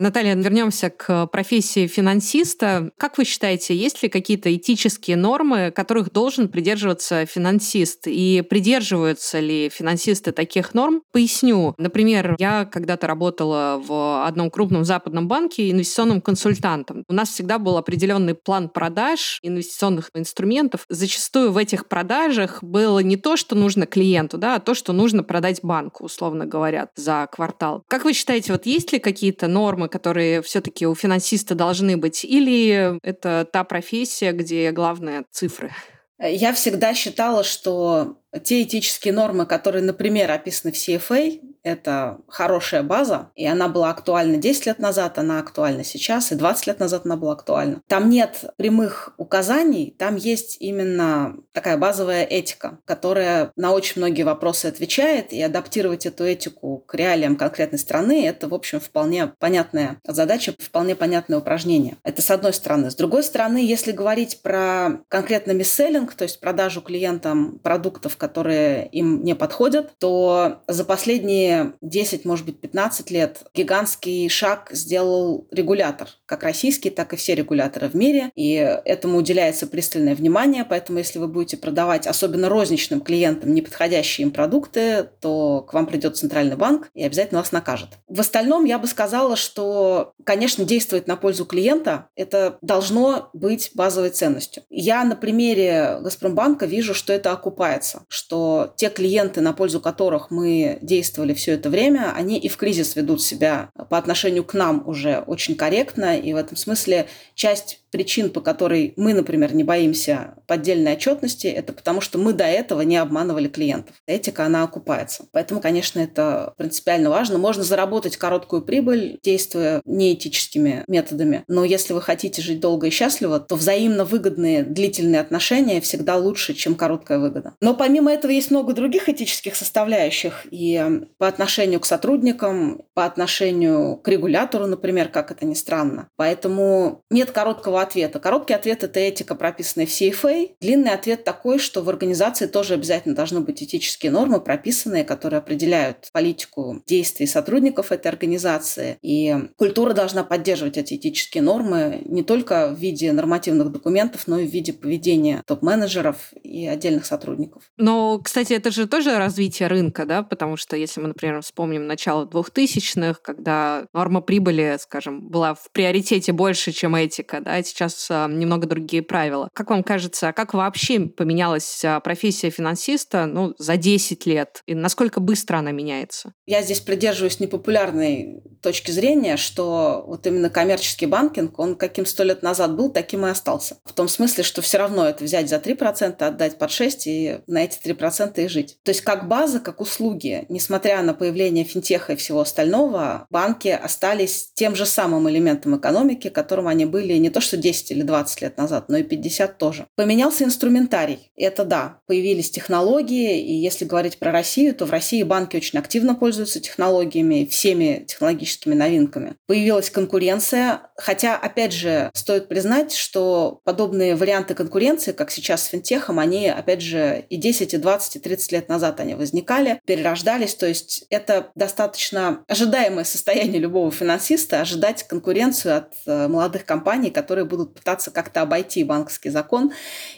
Наталья, 0.00 0.34
вернемся 0.34 0.88
к 0.88 1.26
профессии 1.26 1.86
финансиста. 1.86 2.90
Как 2.96 3.18
вы 3.18 3.26
считаете, 3.26 3.76
есть 3.76 4.02
ли 4.02 4.08
какие-то 4.08 4.56
этические 4.56 5.18
нормы, 5.18 5.70
которых 5.70 6.10
должен 6.10 6.48
придерживаться 6.48 7.26
финансист? 7.26 8.06
И 8.06 8.42
придерживаются 8.48 9.40
ли 9.40 9.68
финансисты 9.68 10.32
таких 10.32 10.72
норм? 10.72 11.02
Поясню. 11.12 11.74
Например, 11.76 12.34
я 12.38 12.64
когда-то 12.64 13.06
работала 13.08 13.78
в 13.78 14.26
одном 14.26 14.50
крупном 14.50 14.86
западном 14.86 15.28
банке 15.28 15.70
инвестиционным 15.70 16.22
консультантом. 16.22 17.04
У 17.06 17.12
нас 17.12 17.28
всегда 17.28 17.58
был 17.58 17.76
определенный 17.76 18.34
план 18.34 18.70
продаж 18.70 19.38
инвестиционных 19.42 20.08
инструментов. 20.14 20.86
Зачастую 20.88 21.52
в 21.52 21.58
этих 21.58 21.88
продажах 21.88 22.64
было 22.64 23.00
не 23.00 23.18
то, 23.18 23.36
что 23.36 23.54
нужно 23.54 23.84
клиенту, 23.84 24.38
да, 24.38 24.54
а 24.54 24.60
то, 24.60 24.72
что 24.72 24.94
нужно 24.94 25.22
продать 25.22 25.60
банку, 25.62 26.04
условно 26.04 26.46
говоря, 26.46 26.88
за 26.96 27.28
квартал. 27.30 27.84
Как 27.86 28.04
вы 28.04 28.14
считаете, 28.14 28.52
вот 28.52 28.64
есть 28.64 28.94
ли 28.94 28.98
какие-то 28.98 29.46
нормы, 29.46 29.89
которые 29.90 30.40
все-таки 30.42 30.86
у 30.86 30.94
финансиста 30.94 31.54
должны 31.54 31.96
быть, 31.96 32.24
или 32.24 32.98
это 33.02 33.46
та 33.52 33.64
профессия, 33.64 34.32
где 34.32 34.70
главное 34.70 35.24
цифры? 35.30 35.70
Я 36.18 36.52
всегда 36.52 36.94
считала, 36.94 37.44
что 37.44 38.18
те 38.44 38.62
этические 38.62 39.14
нормы, 39.14 39.46
которые, 39.46 39.82
например, 39.82 40.30
описаны 40.30 40.72
в 40.72 40.76
CFA, 40.76 41.40
это 41.62 42.18
хорошая 42.28 42.82
база, 42.82 43.30
и 43.34 43.46
она 43.46 43.68
была 43.68 43.90
актуальна 43.90 44.36
10 44.36 44.66
лет 44.66 44.78
назад, 44.78 45.18
она 45.18 45.38
актуальна 45.38 45.84
сейчас, 45.84 46.32
и 46.32 46.34
20 46.34 46.66
лет 46.66 46.80
назад 46.80 47.02
она 47.04 47.16
была 47.16 47.32
актуальна. 47.32 47.82
Там 47.86 48.08
нет 48.08 48.44
прямых 48.56 49.12
указаний, 49.16 49.94
там 49.98 50.16
есть 50.16 50.56
именно 50.60 51.36
такая 51.52 51.76
базовая 51.76 52.24
этика, 52.24 52.78
которая 52.84 53.52
на 53.56 53.72
очень 53.72 54.00
многие 54.00 54.22
вопросы 54.22 54.66
отвечает, 54.66 55.32
и 55.32 55.42
адаптировать 55.42 56.06
эту 56.06 56.24
этику 56.24 56.78
к 56.86 56.94
реалиям 56.94 57.36
конкретной 57.36 57.78
страны– 57.78 58.26
это, 58.26 58.48
в 58.48 58.54
общем, 58.54 58.80
вполне 58.80 59.28
понятная 59.38 60.00
задача, 60.06 60.54
вполне 60.58 60.94
понятное 60.94 61.38
упражнение. 61.38 61.96
Это 62.04 62.22
с 62.22 62.30
одной 62.30 62.52
стороны. 62.52 62.90
С 62.90 62.94
другой 62.94 63.22
стороны, 63.22 63.58
если 63.58 63.92
говорить 63.92 64.42
про 64.42 65.00
конкретно 65.08 65.52
мисселлинг, 65.52 66.14
то 66.14 66.24
есть 66.24 66.40
продажу 66.40 66.80
клиентам 66.80 67.58
продуктов, 67.58 68.16
которые 68.16 68.88
им 68.88 69.22
не 69.24 69.34
подходят, 69.34 69.92
то 69.98 70.62
за 70.66 70.84
последние 70.84 71.49
10, 71.80 72.24
может 72.24 72.46
быть, 72.46 72.60
15 72.60 73.10
лет 73.10 73.42
гигантский 73.54 74.28
шаг 74.28 74.68
сделал 74.72 75.46
регулятор, 75.50 76.08
как 76.26 76.42
российский, 76.42 76.90
так 76.90 77.12
и 77.12 77.16
все 77.16 77.34
регуляторы 77.34 77.88
в 77.88 77.94
мире, 77.94 78.30
и 78.34 78.54
этому 78.84 79.18
уделяется 79.18 79.66
пристальное 79.66 80.14
внимание, 80.14 80.64
поэтому 80.64 80.98
если 80.98 81.18
вы 81.18 81.28
будете 81.28 81.56
продавать 81.56 82.06
особенно 82.06 82.48
розничным 82.48 83.00
клиентам 83.00 83.54
неподходящие 83.54 84.26
им 84.26 84.32
продукты, 84.32 85.08
то 85.20 85.64
к 85.68 85.72
вам 85.74 85.86
придет 85.86 86.16
центральный 86.16 86.56
банк 86.56 86.90
и 86.94 87.02
обязательно 87.04 87.40
вас 87.40 87.52
накажет. 87.52 87.88
В 88.08 88.20
остальном 88.20 88.64
я 88.64 88.78
бы 88.78 88.86
сказала, 88.86 89.36
что, 89.36 90.12
конечно, 90.24 90.64
действовать 90.64 91.06
на 91.06 91.16
пользу 91.16 91.44
клиента– 91.44 92.08
это 92.16 92.58
должно 92.62 93.30
быть 93.32 93.70
базовой 93.74 94.10
ценностью. 94.10 94.62
Я 94.70 95.04
на 95.04 95.16
примере 95.16 95.98
Газпромбанка 96.00 96.66
вижу, 96.66 96.94
что 96.94 97.12
это 97.12 97.32
окупается, 97.32 98.04
что 98.08 98.72
те 98.76 98.88
клиенты, 98.88 99.40
на 99.40 99.52
пользу 99.52 99.80
которых 99.80 100.30
мы 100.30 100.78
действовали 100.82 101.34
все 101.40 101.52
это 101.52 101.70
время, 101.70 102.12
они 102.14 102.38
и 102.38 102.48
в 102.48 102.56
кризис 102.58 102.94
ведут 102.96 103.22
себя 103.22 103.70
по 103.88 103.96
отношению 103.96 104.44
к 104.44 104.52
нам 104.52 104.86
уже 104.86 105.24
очень 105.26 105.56
корректно, 105.56 106.18
и 106.18 106.32
в 106.34 106.36
этом 106.36 106.56
смысле 106.56 107.06
часть 107.34 107.80
причин, 107.90 108.30
по 108.30 108.40
которой 108.40 108.92
мы, 108.96 109.14
например, 109.14 109.54
не 109.54 109.64
боимся 109.64 110.34
поддельной 110.46 110.92
отчетности, 110.92 111.46
это 111.48 111.72
потому, 111.72 112.00
что 112.00 112.18
мы 112.18 112.32
до 112.32 112.44
этого 112.44 112.82
не 112.82 112.96
обманывали 112.96 113.48
клиентов. 113.48 113.96
Этика, 114.06 114.44
она 114.44 114.62
окупается. 114.62 115.26
Поэтому, 115.32 115.60
конечно, 115.60 115.98
это 115.98 116.54
принципиально 116.56 117.10
важно. 117.10 117.38
Можно 117.38 117.64
заработать 117.64 118.16
короткую 118.16 118.62
прибыль, 118.62 119.18
действуя 119.22 119.82
неэтическими 119.84 120.84
методами. 120.86 121.44
Но 121.48 121.64
если 121.64 121.92
вы 121.92 122.00
хотите 122.00 122.42
жить 122.42 122.60
долго 122.60 122.86
и 122.86 122.90
счастливо, 122.90 123.40
то 123.40 123.56
взаимно 123.56 124.04
выгодные 124.04 124.62
длительные 124.62 125.20
отношения 125.20 125.80
всегда 125.80 126.16
лучше, 126.16 126.54
чем 126.54 126.74
короткая 126.74 127.18
выгода. 127.18 127.54
Но 127.60 127.74
помимо 127.74 128.12
этого 128.12 128.30
есть 128.30 128.50
много 128.50 128.72
других 128.72 129.08
этических 129.08 129.56
составляющих. 129.56 130.46
И 130.50 131.00
по 131.18 131.29
отношению 131.30 131.80
к 131.80 131.86
сотрудникам, 131.86 132.82
по 132.94 133.04
отношению 133.06 133.96
к 133.96 134.08
регулятору, 134.08 134.66
например, 134.66 135.08
как 135.08 135.30
это 135.30 135.46
ни 135.46 135.54
странно. 135.54 136.08
Поэтому 136.16 137.02
нет 137.10 137.30
короткого 137.30 137.80
ответа. 137.80 138.20
Короткий 138.20 138.54
ответ– 138.54 138.84
это 138.84 139.00
этика, 139.00 139.34
прописанная 139.34 139.86
в 139.86 139.90
CFA. 139.90 140.50
Длинный 140.60 140.92
ответ 140.92 141.24
такой, 141.24 141.58
что 141.58 141.82
в 141.82 141.88
организации 141.88 142.46
тоже 142.46 142.74
обязательно 142.74 143.14
должны 143.14 143.40
быть 143.40 143.62
этические 143.62 144.12
нормы, 144.12 144.40
прописанные, 144.40 145.04
которые 145.04 145.38
определяют 145.38 146.10
политику 146.12 146.82
действий 146.86 147.26
сотрудников 147.26 147.92
этой 147.92 148.08
организации. 148.08 148.98
И 149.02 149.34
культура 149.56 149.94
должна 149.94 150.24
поддерживать 150.24 150.76
эти 150.76 150.94
этические 150.94 151.42
нормы 151.42 152.02
не 152.04 152.22
только 152.22 152.68
в 152.68 152.78
виде 152.78 153.12
нормативных 153.12 153.72
документов, 153.72 154.26
но 154.26 154.38
и 154.38 154.46
в 154.46 154.50
виде 154.50 154.72
поведения 154.72 155.42
топ-менеджеров 155.46 156.32
и 156.42 156.66
отдельных 156.66 157.06
сотрудников. 157.06 157.62
Но, 157.76 158.18
кстати, 158.18 158.52
это 158.52 158.70
же 158.70 158.86
тоже 158.86 159.16
развитие 159.16 159.68
рынка, 159.68 160.04
да, 160.04 160.22
потому 160.22 160.56
что 160.56 160.76
если 160.76 161.00
мы, 161.00 161.14
например, 161.20 161.42
вспомним 161.42 161.86
начало 161.86 162.24
2000-х, 162.24 163.20
когда 163.22 163.86
норма 163.92 164.22
прибыли, 164.22 164.76
скажем, 164.80 165.28
была 165.28 165.54
в 165.54 165.70
приоритете 165.72 166.32
больше, 166.32 166.72
чем 166.72 166.94
этика, 166.94 167.40
да, 167.40 167.62
сейчас 167.62 168.08
а, 168.10 168.26
немного 168.26 168.66
другие 168.66 169.02
правила. 169.02 169.48
Как 169.52 169.70
вам 169.70 169.82
кажется, 169.82 170.32
как 170.32 170.54
вообще 170.54 171.00
поменялась 171.00 171.84
а, 171.84 172.00
профессия 172.00 172.48
финансиста 172.50 173.26
ну, 173.26 173.54
за 173.58 173.76
10 173.76 174.24
лет? 174.26 174.62
И 174.66 174.74
насколько 174.74 175.20
быстро 175.20 175.58
она 175.58 175.72
меняется? 175.72 176.32
Я 176.46 176.62
здесь 176.62 176.80
придерживаюсь 176.80 177.38
непопулярной 177.38 178.42
точки 178.62 178.90
зрения, 178.90 179.36
что 179.36 180.04
вот 180.06 180.26
именно 180.26 180.48
коммерческий 180.48 181.06
банкинг, 181.06 181.58
он 181.58 181.74
каким 181.74 182.06
сто 182.06 182.24
лет 182.24 182.42
назад 182.42 182.74
был, 182.76 182.90
таким 182.90 183.26
и 183.26 183.30
остался. 183.30 183.76
В 183.84 183.92
том 183.92 184.08
смысле, 184.08 184.42
что 184.42 184.62
все 184.62 184.78
равно 184.78 185.06
это 185.06 185.24
взять 185.24 185.50
за 185.50 185.56
3%, 185.56 186.22
отдать 186.22 186.58
под 186.58 186.70
6% 186.70 187.02
и 187.04 187.40
на 187.46 187.64
эти 187.64 187.78
3% 187.78 188.42
и 188.42 188.48
жить. 188.48 188.78
То 188.84 188.90
есть 188.90 189.02
как 189.02 189.28
база, 189.28 189.60
как 189.60 189.80
услуги, 189.80 190.46
несмотря 190.48 191.02
на 191.02 191.09
появление 191.14 191.64
финтеха 191.64 192.12
и 192.12 192.16
всего 192.16 192.40
остального, 192.40 193.26
банки 193.30 193.68
остались 193.68 194.50
тем 194.54 194.74
же 194.74 194.86
самым 194.86 195.28
элементом 195.28 195.76
экономики, 195.76 196.28
которым 196.28 196.68
они 196.68 196.84
были 196.86 197.14
не 197.14 197.30
то 197.30 197.40
что 197.40 197.56
10 197.56 197.90
или 197.90 198.02
20 198.02 198.42
лет 198.42 198.56
назад, 198.56 198.88
но 198.88 198.96
и 198.96 199.02
50 199.02 199.58
тоже. 199.58 199.86
Поменялся 199.96 200.44
инструментарий. 200.44 201.30
Это 201.36 201.64
да, 201.64 202.00
появились 202.06 202.50
технологии, 202.50 203.40
и 203.40 203.54
если 203.54 203.84
говорить 203.84 204.18
про 204.18 204.32
Россию, 204.32 204.74
то 204.74 204.86
в 204.86 204.90
России 204.90 205.22
банки 205.22 205.56
очень 205.56 205.78
активно 205.78 206.14
пользуются 206.14 206.60
технологиями, 206.60 207.46
всеми 207.50 208.04
технологическими 208.06 208.74
новинками. 208.74 209.36
Появилась 209.46 209.90
конкуренция, 209.90 210.89
хотя, 211.00 211.36
опять 211.36 211.72
же, 211.72 212.10
стоит 212.14 212.48
признать, 212.48 212.92
что 212.92 213.60
подобные 213.64 214.14
варианты 214.16 214.54
конкуренции, 214.54 215.12
как 215.12 215.30
сейчас 215.30 215.64
с 215.64 215.66
финтехом, 215.66 216.18
они, 216.18 216.48
опять 216.48 216.82
же, 216.82 217.24
и 217.28 217.36
10, 217.36 217.74
и 217.74 217.76
20, 217.76 218.16
и 218.16 218.18
30 218.18 218.52
лет 218.52 218.68
назад 218.68 219.00
они 219.00 219.14
возникали, 219.14 219.80
перерождались, 219.86 220.54
то 220.54 220.66
есть 220.66 221.04
это 221.10 221.50
достаточно 221.54 222.44
ожидаемое 222.48 223.04
состояние 223.04 223.60
любого 223.60 223.90
финансиста, 223.90 224.60
ожидать 224.60 225.04
конкуренцию 225.04 225.78
от 225.78 225.92
э, 226.06 226.28
молодых 226.28 226.64
компаний, 226.64 227.10
которые 227.10 227.44
будут 227.44 227.74
пытаться 227.74 228.10
как-то 228.10 228.42
обойти 228.42 228.84
банковский 228.84 229.30
закон 229.30 229.72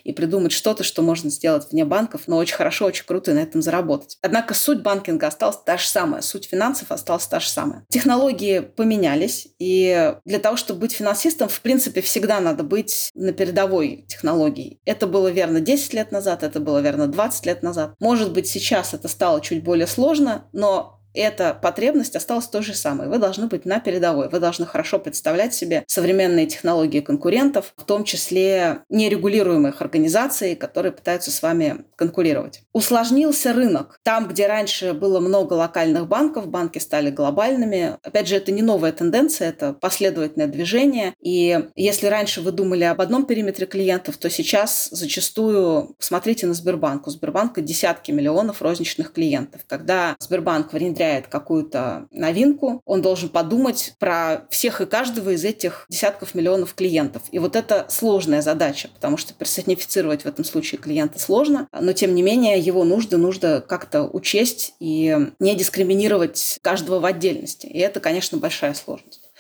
и 0.05 0.13
придумать 0.13 0.53
что-то, 0.53 0.85
что 0.85 1.03
можно 1.03 1.31
сделать 1.31 1.69
вне 1.71 1.85
банков, 1.85 2.23
но 2.27 2.37
очень 2.37 2.57
хорошо, 2.57 2.87
очень 2.87 3.05
круто 3.05 3.31
и 3.31 3.35
на 3.35 3.41
этом 3.41 3.63
заработать. 3.63 4.19
Однако 4.21 4.55
суть 4.55 4.83
банкинга 4.83 5.29
осталась 5.29 5.59
та 5.65 5.77
же 5.77 5.87
самая, 5.87 6.23
суть 6.23 6.49
финансов 6.49 6.91
осталась 6.91 7.27
та 7.27 7.41
же 7.41 7.49
самая. 7.49 7.85
Технологии 7.89 8.61
поменялись, 8.61 9.49
и 9.59 10.15
для 10.25 10.39
того, 10.39 10.57
чтобы 10.57 10.72
быть 10.79 10.93
финансистом, 10.93 11.49
в 11.49 11.61
принципе, 11.61 12.01
всегда 12.01 12.41
надо 12.41 12.63
быть 12.63 13.11
на 13.15 13.33
передовой 13.33 14.05
технологии. 14.09 14.81
Это 14.85 15.07
было 15.07 15.29
верно 15.29 15.61
10 15.61 15.95
лет 15.95 16.13
назад, 16.13 16.43
это 16.43 16.61
было 16.61 16.79
верно 16.79 17.07
20 17.07 17.47
лет 17.47 17.63
назад. 17.63 17.95
Может 17.99 18.33
быть, 18.33 18.47
сейчас 18.47 18.95
это 18.95 19.09
стало 19.09 19.41
чуть 19.41 19.63
более 19.63 19.87
сложно, 19.87 20.49
но 20.53 21.02
эта 21.21 21.55
потребность 21.55 22.17
осталась 22.17 22.47
той 22.47 22.63
же 22.63 22.75
самой. 22.75 23.09
Вы 23.09 23.19
должны 23.19 23.47
быть 23.47 23.65
на 23.65 23.81
передовой. 23.81 24.29
Вы 24.29 24.41
должны 24.41 24.67
хорошо 24.67 24.99
представлять 24.99 25.55
себе 25.55 25.85
современные 25.87 26.47
технологии 26.47 27.01
конкурентов, 27.01 27.75
в 27.77 27.85
том 27.85 28.05
числе 28.05 28.81
нерегулируемых 28.89 29.81
организаций, 29.83 30.57
которые 30.57 30.93
пытаются 30.93 31.31
с 31.31 31.43
вами 31.43 31.85
конкурировать. 31.97 32.63
Усложнился 32.73 33.53
рынок. 33.53 34.01
Там, 34.03 34.29
где 34.29 34.47
раньше 34.47 34.93
было 34.95 35.21
много 35.21 35.55
локальных 35.55 36.09
банков, 36.09 36.49
банки 36.49 36.79
стали 36.79 37.11
глобальными. 37.11 37.97
Опять 38.03 38.29
же, 38.29 38.37
это 38.37 38.53
не 38.53 38.63
новая 38.63 38.93
тенденция, 38.93 39.51
это 39.51 39.73
последовательное 39.73 40.47
движение. 40.47 41.15
И 41.21 41.69
если 41.75 42.07
раньше 42.07 42.41
вы 42.41 42.53
думали 42.53 42.85
об 42.85 43.01
одном 43.01 43.27
периметре 43.27 43.67
клиентов, 43.67 44.17
то 44.17 44.31
сейчас 44.31 44.89
зачастую 44.91 45.95
посмотрите 45.99 46.47
на 46.47 46.55
Сбербанк. 46.55 47.07
У 47.07 47.11
Сбербанка 47.11 47.61
десятки 47.61 48.11
миллионов 48.11 48.63
розничных 48.63 49.13
клиентов. 49.13 49.63
Когда 49.67 50.17
Сбербанк 50.19 50.73
внедряет 50.73 51.02
внедряет 51.03 51.27
какую-то 51.27 52.07
новинку, 52.11 52.81
он 52.85 53.03
должен 53.03 53.29
подумать 53.29 53.95
про 53.99 54.47
всех 54.51 54.81
и 54.81 54.87
каждого 54.87 55.31
из 55.31 55.45
этих 55.45 55.87
десятков 55.89 56.35
миллионов 56.35 56.75
клиентов. 56.75 57.23
И 57.33 57.39
вот 57.39 57.57
это 57.57 57.87
сложная 57.89 58.43
задача, 58.43 58.89
потому 58.95 59.17
что 59.17 59.35
персонифицировать 59.35 60.23
в 60.23 60.27
этом 60.27 60.45
случае 60.45 60.81
клиента 60.81 61.19
сложно, 61.19 61.69
но 61.73 61.93
тем 61.93 62.15
не 62.15 62.23
менее 62.23 62.59
его 62.59 62.85
нужды 62.85 63.17
нужно 63.17 63.61
как-то 63.61 64.05
учесть 64.05 64.75
и 64.79 65.17
не 65.39 65.55
дискриминировать 65.57 66.59
каждого 66.63 67.01
в 67.01 67.05
отдельности. 67.05 67.67
И 67.67 67.79
это, 67.79 68.01
конечно, 68.01 68.39
большая 68.39 68.75
сложность. 68.75 69.31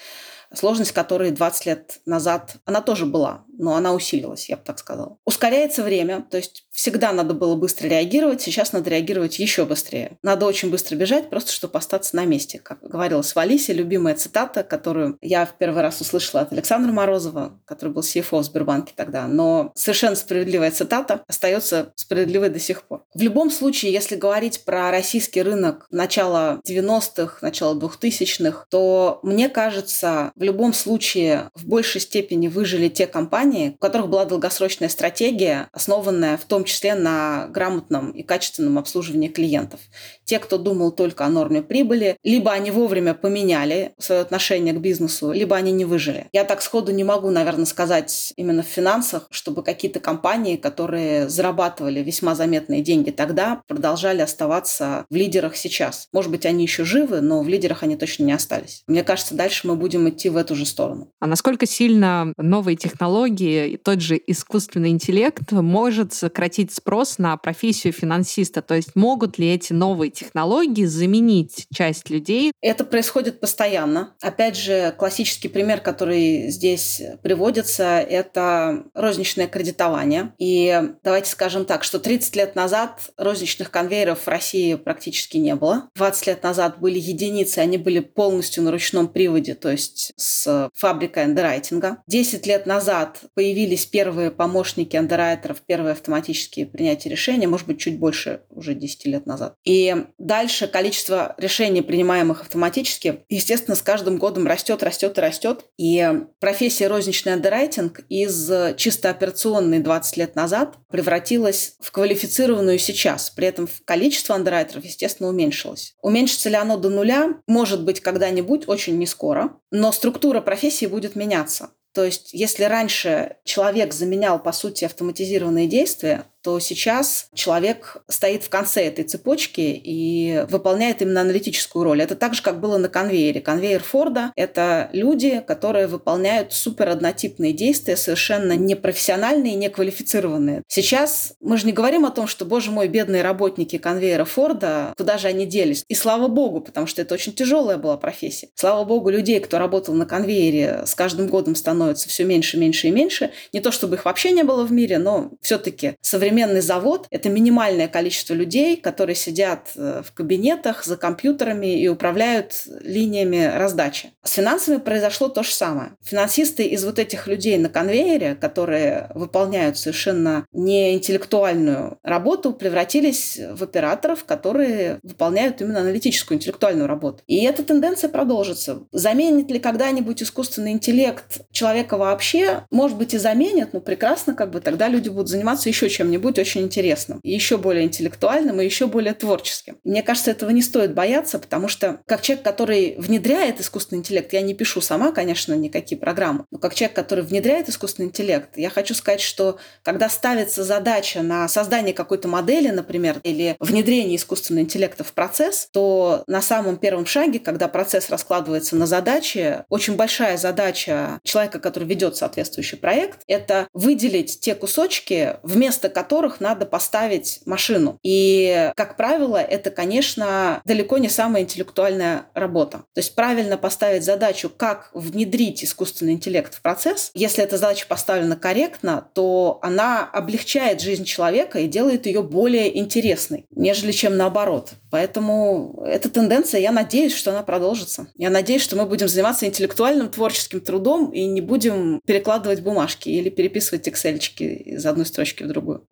Сложность, 0.54 0.92
которой 0.92 1.30
20 1.30 1.66
лет 1.66 2.00
назад, 2.04 2.56
она 2.66 2.82
тоже 2.82 3.06
была, 3.06 3.44
но 3.56 3.74
она 3.74 3.94
усилилась, 3.94 4.50
я 4.50 4.56
бы 4.56 4.62
так 4.62 4.78
сказала. 4.78 5.16
Ускоряется 5.24 5.82
время, 5.82 6.26
то 6.30 6.36
есть 6.36 6.66
всегда 6.72 7.12
надо 7.12 7.34
было 7.34 7.54
быстро 7.54 7.86
реагировать, 7.86 8.40
сейчас 8.42 8.72
надо 8.72 8.90
реагировать 8.90 9.38
еще 9.38 9.64
быстрее. 9.64 10.18
Надо 10.22 10.46
очень 10.46 10.70
быстро 10.70 10.96
бежать, 10.96 11.30
просто 11.30 11.52
чтобы 11.52 11.78
остаться 11.78 12.16
на 12.16 12.24
месте. 12.24 12.58
Как 12.58 12.80
говорилось 12.80 13.34
в 13.34 13.38
Алисе, 13.38 13.72
любимая 13.72 14.14
цитата, 14.14 14.62
которую 14.64 15.18
я 15.20 15.44
в 15.44 15.52
первый 15.58 15.82
раз 15.82 16.00
услышала 16.00 16.42
от 16.42 16.52
Александра 16.52 16.90
Морозова, 16.90 17.60
который 17.66 17.90
был 17.90 18.02
CFO 18.02 18.40
в 18.40 18.44
Сбербанке 18.44 18.94
тогда, 18.96 19.26
но 19.26 19.70
совершенно 19.74 20.16
справедливая 20.16 20.70
цитата 20.70 21.22
остается 21.28 21.92
справедливой 21.94 22.48
до 22.48 22.58
сих 22.58 22.82
пор. 22.84 23.04
В 23.14 23.20
любом 23.20 23.50
случае, 23.50 23.92
если 23.92 24.16
говорить 24.16 24.64
про 24.64 24.90
российский 24.90 25.42
рынок 25.42 25.86
начала 25.90 26.60
90-х, 26.66 27.38
начала 27.42 27.74
2000-х, 27.74 28.66
то 28.70 29.20
мне 29.22 29.48
кажется, 29.48 30.32
в 30.34 30.42
любом 30.42 30.72
случае 30.72 31.50
в 31.54 31.66
большей 31.66 32.00
степени 32.00 32.48
выжили 32.48 32.88
те 32.88 33.06
компании, 33.06 33.74
у 33.76 33.78
которых 33.78 34.08
была 34.08 34.24
долгосрочная 34.24 34.88
стратегия, 34.88 35.68
основанная 35.72 36.36
в 36.36 36.44
том 36.44 36.61
числе 36.64 36.94
на 36.94 37.48
грамотном 37.48 38.10
и 38.10 38.22
качественном 38.22 38.78
обслуживании 38.78 39.28
клиентов. 39.28 39.80
Те, 40.24 40.38
кто 40.38 40.58
думал 40.58 40.92
только 40.92 41.24
о 41.24 41.28
норме 41.28 41.62
прибыли, 41.62 42.16
либо 42.22 42.52
они 42.52 42.70
вовремя 42.70 43.14
поменяли 43.14 43.92
свое 43.98 44.20
отношение 44.20 44.74
к 44.74 44.78
бизнесу, 44.78 45.32
либо 45.32 45.56
они 45.56 45.72
не 45.72 45.84
выжили. 45.84 46.28
Я 46.32 46.44
так 46.44 46.62
сходу 46.62 46.92
не 46.92 47.04
могу, 47.04 47.30
наверное, 47.30 47.66
сказать 47.66 48.32
именно 48.36 48.62
в 48.62 48.66
финансах, 48.66 49.26
чтобы 49.30 49.62
какие-то 49.62 50.00
компании, 50.00 50.56
которые 50.56 51.28
зарабатывали 51.28 52.00
весьма 52.00 52.34
заметные 52.34 52.82
деньги 52.82 53.10
тогда, 53.10 53.62
продолжали 53.66 54.20
оставаться 54.20 55.04
в 55.10 55.14
лидерах 55.14 55.56
сейчас. 55.56 56.08
Может 56.12 56.30
быть, 56.30 56.46
они 56.46 56.62
еще 56.62 56.84
живы, 56.84 57.20
но 57.20 57.42
в 57.42 57.48
лидерах 57.48 57.82
они 57.82 57.96
точно 57.96 58.24
не 58.24 58.32
остались. 58.32 58.82
Мне 58.86 59.04
кажется, 59.04 59.34
дальше 59.34 59.66
мы 59.66 59.76
будем 59.76 60.08
идти 60.08 60.28
в 60.28 60.36
эту 60.36 60.54
же 60.54 60.66
сторону. 60.66 61.08
А 61.20 61.26
насколько 61.26 61.66
сильно 61.66 62.32
новые 62.36 62.76
технологии 62.76 63.70
и 63.70 63.76
тот 63.76 64.00
же 64.00 64.20
искусственный 64.26 64.90
интеллект 64.90 65.50
может 65.52 66.12
сократить 66.12 66.51
спрос 66.72 67.18
на 67.18 67.36
профессию 67.36 67.92
финансиста? 67.92 68.62
То 68.62 68.74
есть 68.74 68.94
могут 68.94 69.38
ли 69.38 69.52
эти 69.52 69.72
новые 69.72 70.10
технологии 70.10 70.84
заменить 70.84 71.66
часть 71.74 72.10
людей? 72.10 72.52
Это 72.60 72.84
происходит 72.84 73.40
постоянно. 73.40 74.14
Опять 74.20 74.56
же, 74.56 74.94
классический 74.98 75.48
пример, 75.48 75.80
который 75.80 76.50
здесь 76.50 77.00
приводится, 77.22 78.00
это 78.00 78.84
розничное 78.94 79.46
кредитование. 79.46 80.34
И 80.38 80.82
давайте 81.02 81.30
скажем 81.30 81.64
так, 81.64 81.84
что 81.84 81.98
30 81.98 82.36
лет 82.36 82.54
назад 82.54 83.10
розничных 83.16 83.70
конвейеров 83.70 84.20
в 84.20 84.28
России 84.28 84.74
практически 84.74 85.38
не 85.38 85.54
было. 85.54 85.88
20 85.94 86.26
лет 86.26 86.42
назад 86.42 86.78
были 86.78 86.98
единицы, 86.98 87.58
они 87.58 87.78
были 87.78 88.00
полностью 88.00 88.62
на 88.62 88.70
ручном 88.70 89.08
приводе, 89.08 89.54
то 89.54 89.70
есть 89.70 90.12
с 90.16 90.70
фабрикой 90.74 91.24
андеррайтинга. 91.24 92.02
10 92.06 92.46
лет 92.46 92.66
назад 92.66 93.20
появились 93.34 93.86
первые 93.86 94.30
помощники 94.30 94.96
андеррайтеров, 94.96 95.62
первые 95.62 95.92
автоматические 95.92 96.41
принятия 96.50 97.08
решений, 97.08 97.46
может 97.46 97.66
быть, 97.66 97.80
чуть 97.80 97.98
больше 97.98 98.42
уже 98.50 98.74
10 98.74 99.06
лет 99.06 99.26
назад. 99.26 99.54
И 99.64 99.94
дальше 100.18 100.66
количество 100.66 101.34
решений, 101.38 101.82
принимаемых 101.82 102.42
автоматически, 102.42 103.24
естественно, 103.28 103.76
с 103.76 103.82
каждым 103.82 104.18
годом 104.18 104.46
растет, 104.46 104.82
растет 104.82 105.18
и 105.18 105.20
растет. 105.20 105.64
И 105.76 106.10
профессия 106.40 106.86
розничный 106.88 107.32
андеррайтинг 107.32 108.00
из 108.08 108.50
чисто 108.76 109.10
операционной 109.10 109.80
20 109.80 110.16
лет 110.16 110.36
назад 110.36 110.76
превратилась 110.90 111.76
в 111.80 111.90
квалифицированную 111.90 112.78
сейчас. 112.78 113.30
При 113.30 113.46
этом 113.46 113.68
количество 113.84 114.34
андеррайтеров, 114.34 114.84
естественно, 114.84 115.28
уменьшилось. 115.28 115.94
Уменьшится 116.02 116.48
ли 116.48 116.56
оно 116.56 116.76
до 116.76 116.88
нуля? 116.90 117.40
Может 117.46 117.84
быть, 117.84 118.00
когда-нибудь, 118.00 118.68
очень 118.68 118.98
не 118.98 119.06
скоро. 119.06 119.56
Но 119.70 119.92
структура 119.92 120.40
профессии 120.40 120.86
будет 120.86 121.16
меняться. 121.16 121.70
То 121.94 122.04
есть, 122.04 122.32
если 122.32 122.64
раньше 122.64 123.36
человек 123.44 123.92
заменял, 123.92 124.42
по 124.42 124.52
сути, 124.52 124.84
автоматизированные 124.84 125.66
действия, 125.66 126.24
то 126.42 126.58
сейчас 126.58 127.28
человек 127.34 127.98
стоит 128.08 128.42
в 128.42 128.48
конце 128.48 128.86
этой 128.86 129.04
цепочки 129.04 129.60
и 129.60 130.44
выполняет 130.50 131.00
именно 131.02 131.20
аналитическую 131.20 131.84
роль. 131.84 132.02
Это 132.02 132.16
так 132.16 132.34
же, 132.34 132.42
как 132.42 132.60
было 132.60 132.78
на 132.78 132.88
конвейере. 132.88 133.40
Конвейер 133.40 133.82
Форда— 133.82 134.32
это 134.36 134.90
люди, 134.92 135.42
которые 135.46 135.86
выполняют 135.86 136.52
супер 136.52 136.88
однотипные 136.88 137.52
действия, 137.52 137.96
совершенно 137.96 138.56
непрофессиональные 138.56 139.54
неквалифицированные. 139.54 140.62
Сейчас 140.68 141.34
мы 141.40 141.56
же 141.56 141.66
не 141.66 141.72
говорим 141.72 142.04
о 142.04 142.10
том, 142.10 142.26
что, 142.26 142.44
боже 142.44 142.70
мой, 142.70 142.88
бедные 142.88 143.22
работники 143.22 143.78
конвейера 143.78 144.24
Форда, 144.24 144.94
куда 144.96 145.18
же 145.18 145.28
они 145.28 145.46
делись? 145.46 145.84
И 145.88 145.94
слава 145.94 146.28
богу, 146.28 146.60
потому 146.60 146.86
что 146.86 147.02
это 147.02 147.14
очень 147.14 147.32
тяжелая 147.32 147.78
была 147.78 147.96
профессия. 147.96 148.48
Слава 148.54 148.84
богу, 148.84 149.10
людей, 149.10 149.38
кто 149.40 149.58
работал 149.58 149.94
на 149.94 150.06
конвейере, 150.06 150.82
с 150.86 150.94
каждым 150.94 151.28
годом 151.28 151.54
становится 151.54 152.08
все 152.08 152.24
меньше, 152.24 152.58
меньше 152.58 152.88
и 152.88 152.90
меньше. 152.90 153.30
Не 153.52 153.60
то, 153.60 153.70
чтобы 153.70 153.96
их 153.96 154.04
вообще 154.04 154.32
не 154.32 154.42
было 154.42 154.64
в 154.64 154.72
мире, 154.72 154.98
но 154.98 155.30
все-таки 155.40 155.94
современные 156.00 156.31
современный 156.32 156.62
завод– 156.62 157.06
это 157.10 157.28
минимальное 157.28 157.88
количество 157.88 158.32
людей, 158.32 158.76
которые 158.76 159.16
сидят 159.16 159.72
э, 159.76 160.02
в 160.02 160.12
кабинетах 160.12 160.84
за 160.84 160.96
компьютерами 160.96 161.78
и 161.78 161.88
управляют 161.88 162.62
линиями 162.80 163.50
раздачи. 163.54 164.12
С 164.24 164.32
финансами 164.32 164.78
произошло 164.78 165.28
то 165.28 165.42
же 165.42 165.52
самое. 165.52 165.90
Финансисты 166.02 166.62
из 166.64 166.84
вот 166.84 166.98
этих 166.98 167.26
людей 167.26 167.58
на 167.58 167.68
конвейере, 167.68 168.34
которые 168.34 169.10
выполняют 169.14 169.76
совершенно 169.76 170.46
неинтеллектуальную 170.54 171.98
работу, 172.02 172.54
превратились 172.54 173.38
в 173.52 173.62
операторов, 173.62 174.24
которые 174.24 174.98
выполняют 175.02 175.60
именно 175.60 175.80
аналитическую 175.80 176.38
интеллектуальную 176.38 176.86
работу. 176.86 177.22
И 177.26 177.44
эта 177.44 177.62
тенденция 177.62 178.08
продолжится. 178.08 178.84
Заменит 178.90 179.50
ли 179.50 179.58
когда-нибудь 179.58 180.22
искусственный 180.22 180.72
интеллект 180.72 181.42
человека 181.50 181.98
вообще? 181.98 182.64
Может 182.70 182.96
быть 182.96 183.12
и 183.12 183.18
заменит, 183.18 183.74
но 183.74 183.80
прекрасно, 183.80 184.34
как 184.34 184.50
бы 184.50 184.60
тогда 184.60 184.88
люди 184.88 185.10
будут 185.10 185.28
заниматься 185.28 185.68
еще 185.68 185.90
чем-нибудь 185.90 186.21
будет 186.22 186.38
очень 186.38 186.62
интересным, 186.62 187.20
еще 187.22 187.58
более 187.58 187.84
интеллектуальным 187.84 188.60
и 188.60 188.64
еще 188.64 188.86
более 188.86 189.12
творческим. 189.12 189.78
Мне 189.84 190.02
кажется, 190.02 190.30
этого 190.30 190.50
не 190.50 190.62
стоит 190.62 190.94
бояться, 190.94 191.38
потому 191.38 191.68
что 191.68 192.00
как 192.06 192.22
человек, 192.22 192.44
который 192.44 192.94
внедряет 192.96 193.60
искусственный 193.60 193.98
интеллект, 193.98 194.32
я 194.32 194.40
не 194.40 194.54
пишу 194.54 194.80
сама, 194.80 195.12
конечно, 195.12 195.52
никакие 195.54 196.00
программы, 196.00 196.46
но 196.50 196.58
как 196.58 196.74
человек, 196.74 196.96
который 196.96 197.24
внедряет 197.24 197.68
искусственный 197.68 198.08
интеллект, 198.08 198.56
я 198.56 198.70
хочу 198.70 198.94
сказать, 198.94 199.20
что 199.20 199.58
когда 199.82 200.08
ставится 200.08 200.64
задача 200.64 201.22
на 201.22 201.48
создание 201.48 201.92
какой-то 201.92 202.28
модели, 202.28 202.68
например, 202.68 203.20
или 203.24 203.56
внедрение 203.58 204.16
искусственного 204.16 204.64
интеллекта 204.64 205.04
в 205.04 205.12
процесс, 205.12 205.68
то 205.72 206.24
на 206.26 206.40
самом 206.40 206.76
первом 206.76 207.06
шаге, 207.06 207.40
когда 207.40 207.68
процесс 207.68 208.08
раскладывается 208.08 208.76
на 208.76 208.86
задачи, 208.86 209.64
очень 209.68 209.96
большая 209.96 210.36
задача 210.36 211.20
человека, 211.24 211.58
который 211.58 211.88
ведет 211.88 212.16
соответствующий 212.16 212.78
проект, 212.78 213.20
это 213.26 213.68
выделить 213.72 214.40
те 214.40 214.54
кусочки, 214.54 215.36
вместо 215.42 215.88
которых 215.88 216.11
которых 216.12 216.40
надо 216.40 216.66
поставить 216.66 217.40
машину. 217.46 217.98
И, 218.02 218.70
как 218.76 218.98
правило, 218.98 219.38
это, 219.38 219.70
конечно, 219.70 220.60
далеко 220.66 220.98
не 220.98 221.08
самая 221.08 221.42
интеллектуальная 221.42 222.26
работа. 222.34 222.84
То 222.92 222.98
есть 222.98 223.14
правильно 223.14 223.56
поставить 223.56 224.04
задачу, 224.04 224.50
как 224.54 224.90
внедрить 224.92 225.64
искусственный 225.64 226.12
интеллект 226.12 226.54
в 226.54 226.60
процесс. 226.60 227.12
Если 227.14 227.42
эта 227.42 227.56
задача 227.56 227.86
поставлена 227.88 228.36
корректно, 228.36 229.08
то 229.14 229.58
она 229.62 230.04
облегчает 230.04 230.82
жизнь 230.82 231.04
человека 231.04 231.60
и 231.60 231.66
делает 231.66 232.04
ее 232.04 232.22
более 232.22 232.78
интересной, 232.78 233.46
нежели 233.50 233.92
чем 233.92 234.18
наоборот. 234.18 234.72
Поэтому 234.92 235.82
эта 235.86 236.10
тенденция, 236.10 236.60
я 236.60 236.70
надеюсь, 236.70 237.16
что 237.16 237.30
она 237.30 237.42
продолжится. 237.42 238.08
Я 238.14 238.28
надеюсь, 238.28 238.60
что 238.60 238.76
мы 238.76 238.84
будем 238.84 239.08
заниматься 239.08 239.46
интеллектуальным 239.46 240.10
творческим 240.10 240.60
трудом 240.60 241.10
и 241.12 241.24
не 241.24 241.40
будем 241.40 242.02
перекладывать 242.04 242.60
бумажки 242.60 243.08
или 243.08 243.30
переписывать 243.30 243.88
excel 243.88 244.18
из 244.18 244.84
одной 244.84 245.06
строчки 245.06 245.44
в 245.44 245.48
другую. 245.48 245.86